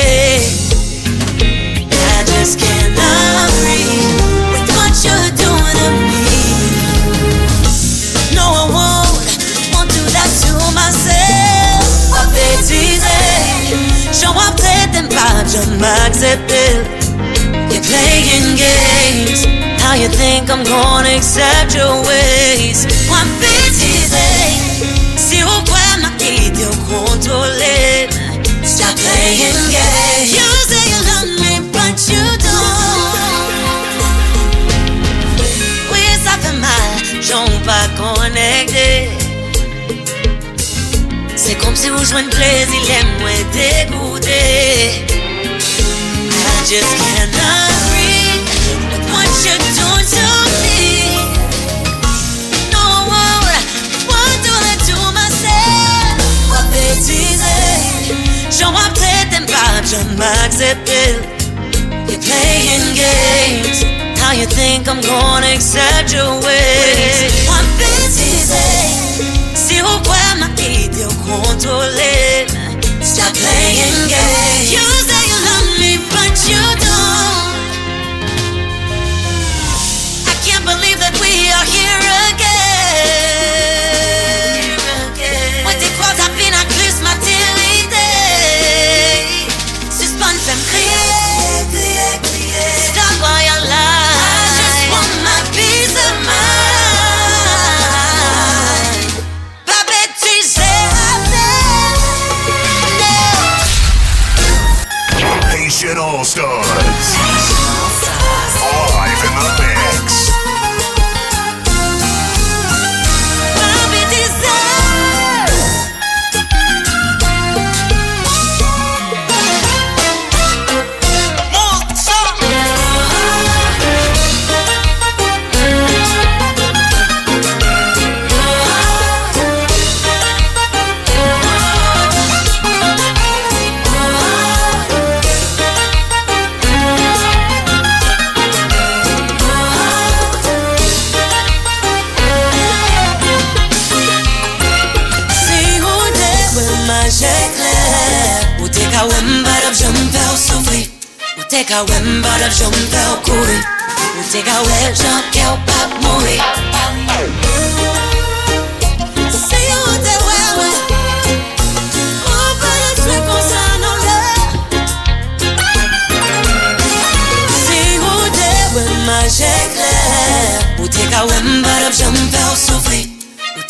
[1.95, 4.19] I just cannot breathe
[4.51, 6.35] with what you're doing to me.
[8.35, 9.15] No, I won't,
[9.71, 11.87] won't do that to myself.
[12.11, 13.07] What bêtise,
[14.11, 14.59] show up
[14.91, 16.83] them pas jamais accepter
[17.71, 19.47] You're playing games.
[19.79, 22.89] How you think I'm gonna accept your ways?
[23.09, 24.19] One bêtise,
[25.17, 25.74] si quitté
[27.25, 28.11] controlling.
[28.65, 30.33] Stop playing games.
[30.37, 33.53] You say you love me, but you don't.
[35.93, 39.11] Oui, ça fait mal, j'en pas connecté.
[41.37, 45.05] C'est comme si vous jouez une plaisir, les moins dégoûté.
[46.31, 47.74] I just cannot.
[58.73, 61.19] Peut-être pas, je m'accepter.
[62.09, 63.85] You're playing games.
[64.21, 67.33] How you think I'm gonna accept your ways?
[67.47, 68.55] What bêtiser,
[69.55, 72.47] si au quoi m'a idée au contrôler.
[73.03, 74.73] Stop playing games.
[74.73, 77.44] You say you love me, but you don't.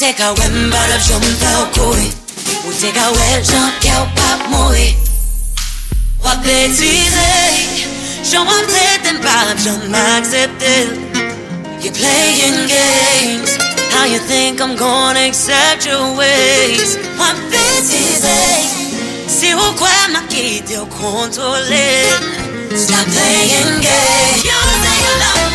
[0.05, 0.13] Ou
[2.77, 4.91] te ka we jan ke ou pap mouri
[6.23, 7.17] Wap bêtise
[8.31, 10.83] J'en vais peut-être un pap, j'en m'accepter
[11.81, 13.57] You're playing games
[13.95, 16.99] How you think I'm gonna accept your ways.
[17.19, 18.27] Wap bêtise
[19.27, 22.05] Si ou quoi m'a quitté ou contrôlé
[22.77, 24.45] Stop playing games.
[24.45, 24.53] You
[24.83, 25.54] say you love don't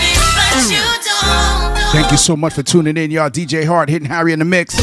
[1.92, 3.32] Thank you so much for tuning in, y'all.
[3.32, 4.76] DJ Hard hitting Harry in the mix.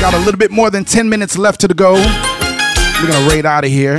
[0.00, 1.92] Got a little bit more than 10 minutes left to go.
[1.94, 3.98] We're gonna raid out of here.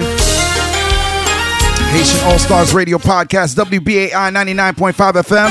[1.92, 4.94] Haitian All Stars Radio Podcast, WBAI 99.5
[5.24, 5.50] FM.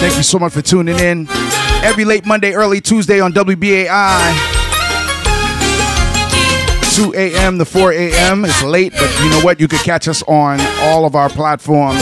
[0.00, 1.26] Thank you so much for tuning in.
[1.82, 4.54] Every late Monday, early Tuesday on WBAI.
[6.94, 7.58] 2 a.m.
[7.58, 8.44] to 4 a.m.
[8.44, 9.58] It's late, but you know what?
[9.60, 12.00] You can catch us on all of our platforms.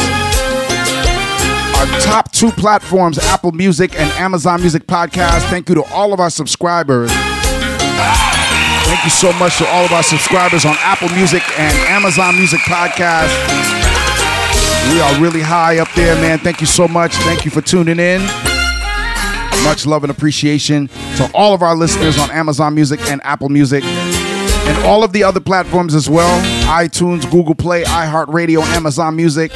[1.76, 5.48] Our top two platforms, Apple Music and Amazon Music Podcast.
[5.50, 7.10] Thank you to all of our subscribers.
[7.12, 12.60] Thank you so much to all of our subscribers on Apple Music and Amazon Music
[12.60, 13.32] Podcast.
[14.92, 16.38] We are really high up there, man.
[16.38, 17.14] Thank you so much.
[17.16, 18.22] Thank you for tuning in.
[19.64, 23.84] Much love and appreciation to all of our listeners on Amazon Music and Apple Music
[23.84, 29.52] and all of the other platforms as well iTunes, Google Play, iHeartRadio, Amazon Music,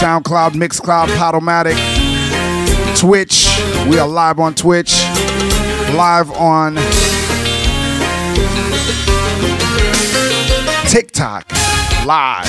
[0.00, 1.76] SoundCloud, Mixcloud, Podomatic,
[2.98, 3.46] Twitch.
[3.88, 5.02] We are live on Twitch,
[5.94, 6.76] live on
[10.88, 11.50] TikTok,
[12.04, 12.44] live,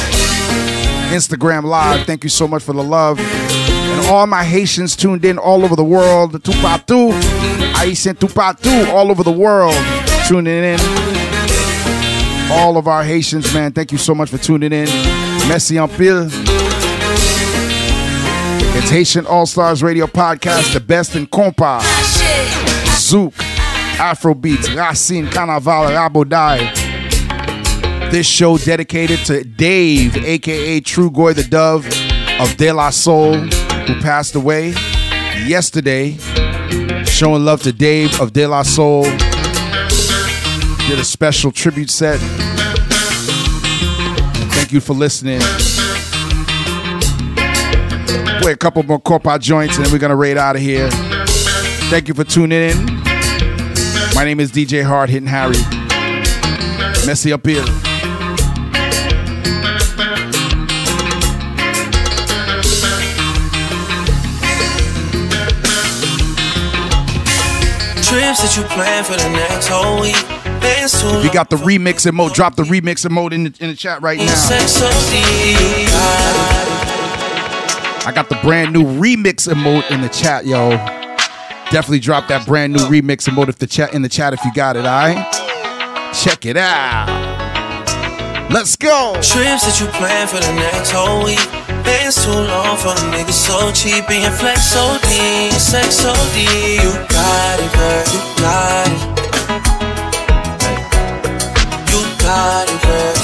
[1.11, 2.05] Instagram Live.
[2.05, 3.19] Thank you so much for the love.
[3.19, 6.33] And all my Haitians tuned in all over the world.
[6.43, 7.13] Tupatu,
[7.75, 9.75] Haitian Tupatu, all over the world
[10.27, 10.79] tuning in.
[12.51, 14.87] All of our Haitians, man, thank you so much for tuning in.
[15.47, 16.29] Merci en pile.
[18.75, 21.79] It's Haitian All Stars Radio Podcast, the best in compa,
[22.97, 23.33] Zouk,
[23.97, 26.71] Afrobeats, Racine, Carnaval, Raboday.
[28.09, 31.85] This show dedicated to Dave, aka Trugoy the Dove
[32.41, 34.69] of De La Soul, who passed away
[35.45, 36.17] yesterday.
[37.05, 39.03] Showing love to Dave of De La Soul.
[40.87, 42.19] Did a special tribute set.
[44.49, 45.41] Thank you for listening.
[48.41, 50.89] Play a couple more Compa joints and then we're gonna raid out of here.
[51.89, 52.85] Thank you for tuning in.
[54.15, 55.57] My name is DJ Hard Hitting Harry.
[57.05, 57.63] Messy up here.
[68.03, 70.13] Trips that you plan for the next whole week.
[70.61, 73.69] Bands too If you got the remix mode, drop the remix mode in the, in
[73.69, 74.25] the chat right now.
[78.05, 80.71] I got the brand new remix emote in the chat, yo.
[81.71, 84.53] Definitely drop that brand new remix emote if the chat in the chat if you
[84.53, 85.25] got it, alright?
[86.13, 87.07] Check it out.
[88.51, 89.13] Let's go.
[89.15, 91.39] Trips that you plan for the next whole week.
[92.03, 94.05] Too long for a nigga so cheap.
[94.05, 96.79] Flex so deep, sex so deep.
[96.79, 99.01] You got it, girl, you got it.
[101.89, 103.22] You got it, girl,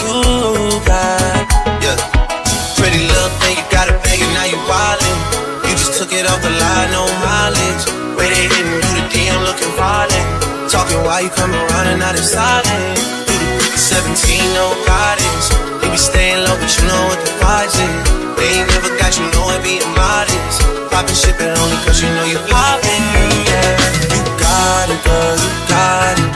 [11.10, 12.98] why you around and not it's silent.
[13.74, 14.14] 17,
[14.54, 15.50] no guidance.
[15.82, 17.90] They be staying low, but you know what the vibes is.
[18.38, 20.62] They ain't never got you know it being modest.
[21.10, 23.04] Shit, but only cause you know you poppin'.
[23.50, 23.82] Yeah.
[24.14, 26.30] You got it, girl, you got it.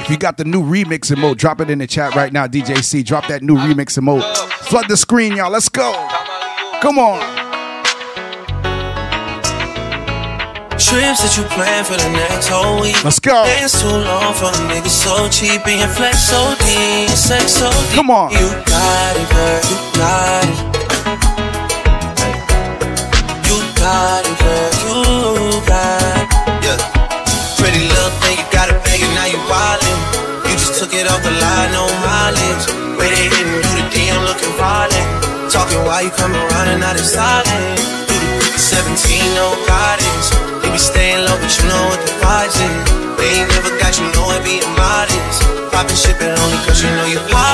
[0.00, 2.46] If you got the new remix emote, drop it in the chat right now.
[2.46, 3.04] DJC.
[3.04, 4.22] Drop that new remix emote.
[4.68, 5.50] Flood the screen, y'all.
[5.50, 5.92] Let's go.
[6.80, 7.41] Come on.
[10.92, 13.00] Trips that you plan for the next whole week.
[13.00, 13.48] Let's go.
[13.48, 15.64] Bands too long for a nigga so cheap.
[15.64, 17.96] Being flex so deep, sex so deep.
[17.96, 18.28] Come on.
[18.28, 20.60] You got it, girl, you got it.
[23.48, 26.28] You got it, girl, you got it.
[26.60, 26.76] Yeah.
[27.56, 29.96] Pretty little thing, you got it banging, now you wildin'.
[30.44, 32.68] You just took it off the line, no mileage.
[33.00, 35.08] Way they hitting you the DM looking violent.
[35.48, 37.80] Talking why you come around and not it's silent.
[38.60, 39.56] 17, no
[40.62, 43.02] They be staying low, but you know what the vibes is.
[43.18, 45.42] They ain't never got you know it being modest.
[45.70, 47.51] Poppin' but only cause you know you poppin'.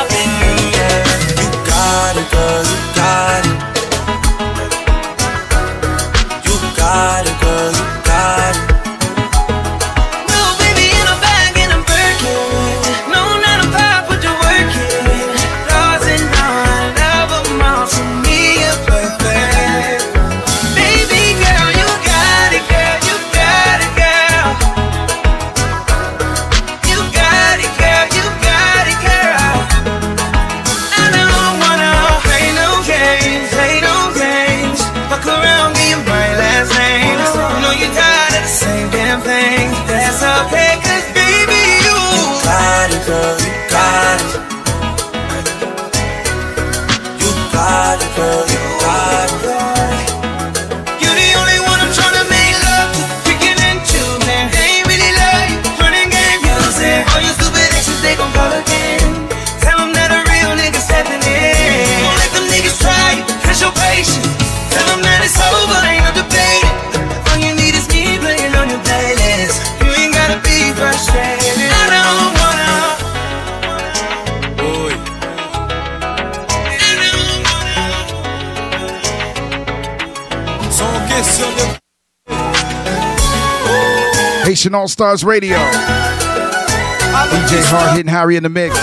[84.59, 85.57] Haitian All Stars Radio.
[85.57, 88.75] DJ Hard Hitting Harry in the mix.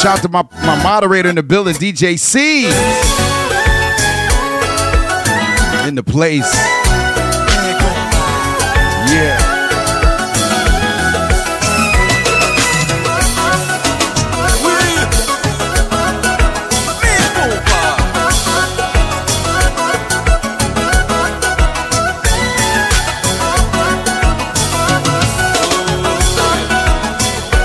[0.00, 2.64] Shout out to my, my moderator in the building, DJ C.
[5.86, 6.83] In the place.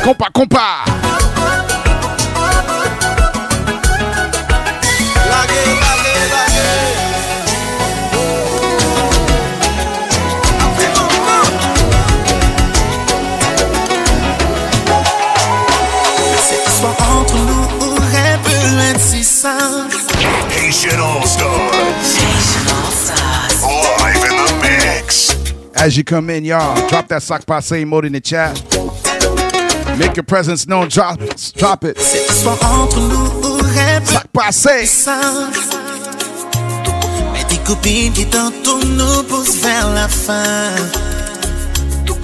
[0.10, 0.86] Compa, compa.
[17.11, 19.86] Entre nous être si Stars.
[23.99, 25.36] Live in the mix.
[25.76, 28.60] As you come in, y'all, drop that sock passe mode in the chat.
[29.99, 30.88] Make your presence known.
[30.88, 31.19] Drop,
[31.57, 31.97] drop it.
[31.97, 33.30] Histoire entre nous
[34.85, 35.59] simple.
[37.34, 40.73] Mais tes copines qui tantôt nous poussent vers la fin.
[42.05, 42.15] Tout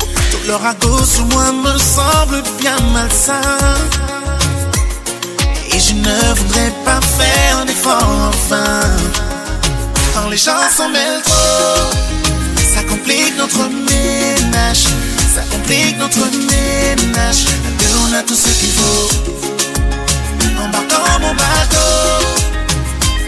[0.48, 3.42] leur ragot sur moi me semble bien malsain.
[5.74, 8.80] Et je ne voudrais pas faire d'efforts enfin.
[10.14, 11.92] Quand les gens s'en mêlent trop,
[12.74, 14.86] ça complique notre ménage.
[15.36, 17.46] Ça complique notre ménage.
[18.08, 19.10] on a tout ce qu'il faut.
[20.56, 21.86] Mon bateau.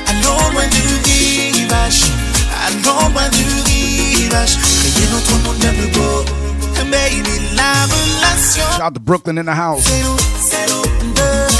[0.07, 2.01] Allons loin du rivage.
[2.65, 4.57] Allons loin du rivage.
[4.57, 6.25] Créer notre monde beau.
[7.55, 8.63] La relation.
[8.77, 9.85] Shout out to Brooklyn in the house.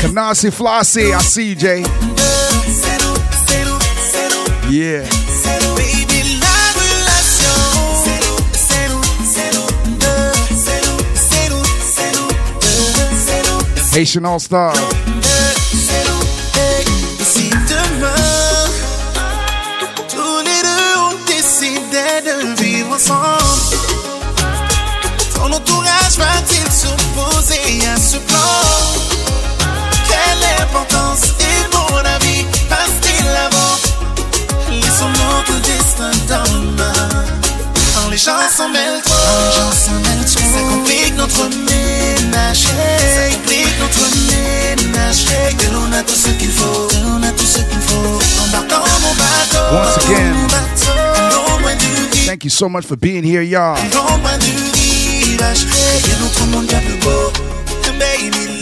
[0.02, 1.84] Kanasi Flossy, I see you, Jay.
[4.70, 5.27] Yeah.
[13.98, 14.76] Haitian All Star.
[17.20, 18.70] Si demain,
[20.08, 23.76] tous les deux on décidait de vivre ensemble,
[25.34, 28.62] ton entourage va-t-il s'opposer à ce plan?
[30.08, 33.78] Quelle importance est mon avis passe-t-il avant?
[34.80, 37.10] Laissons notre destin dans nos mains.
[37.96, 41.87] Quand les gens s'en mêlent trop, les gens s'en mêlent trop, ça complique notre ménage.
[49.74, 50.50] Once again.
[52.26, 53.76] Thank you so much for being here, y'all.
[57.98, 58.62] Baby,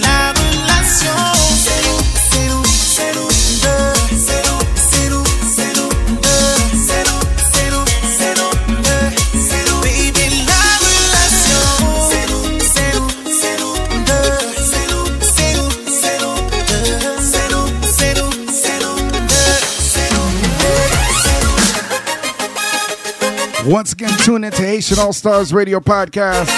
[23.68, 26.52] Once again, tune into Haitian All Stars Radio Podcast.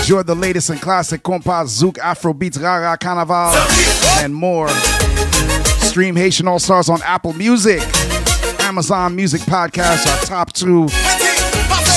[0.00, 3.54] Enjoy the latest and classic compas, zouk, afro beats, rara, carnaval,
[4.22, 4.68] and more.
[5.78, 7.80] Stream Haitian All Stars on Apple Music,
[8.60, 10.86] Amazon Music Podcast, our top two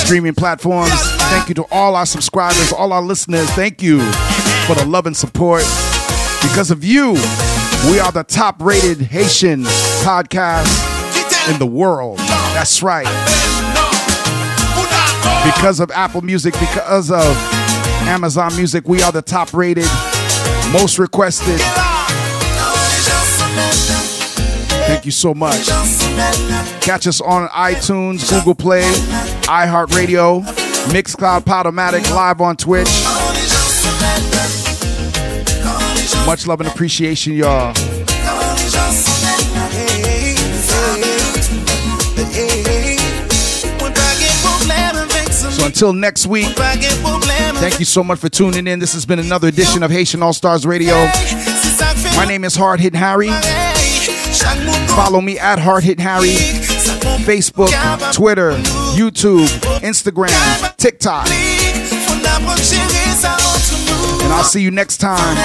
[0.05, 0.93] streaming platforms.
[1.23, 3.49] Thank you to all our subscribers, all our listeners.
[3.49, 3.99] Thank you
[4.65, 5.63] for the love and support.
[6.41, 7.11] Because of you,
[7.89, 9.63] we are the top rated Haitian
[10.03, 12.19] podcast in the world.
[12.56, 13.06] That's right.
[15.44, 17.38] Because of Apple Music, because of
[18.07, 19.90] Amazon Music, we are the top rated,
[20.72, 21.60] most requested.
[24.88, 25.68] Thank you so much.
[26.82, 28.84] Catch us on iTunes, Google Play,
[29.44, 30.41] iHeartRadio,
[30.88, 32.88] Mixcloud, Podomatic, live on Twitch.
[36.26, 37.73] Much love and appreciation, y'all.
[45.56, 48.80] So until next week, thank you so much for tuning in.
[48.80, 50.95] This has been another edition of Haitian All Stars Radio.
[52.18, 53.30] My name is Hard Hit Harry.
[54.95, 56.36] Follow me at Hard Hit Harry.
[57.23, 57.72] Facebook,
[58.14, 58.52] Twitter,
[58.95, 59.48] YouTube,
[59.80, 61.27] Instagram, TikTok.
[61.30, 62.27] And
[64.34, 65.38] I'll see you next time.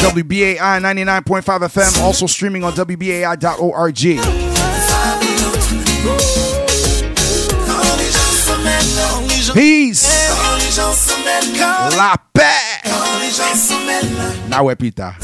[0.00, 4.39] WBAI 99.5 FM, also streaming on WBAI.org.
[9.54, 10.30] Peace.
[11.96, 12.82] La paix.
[14.48, 15.14] Na wepita.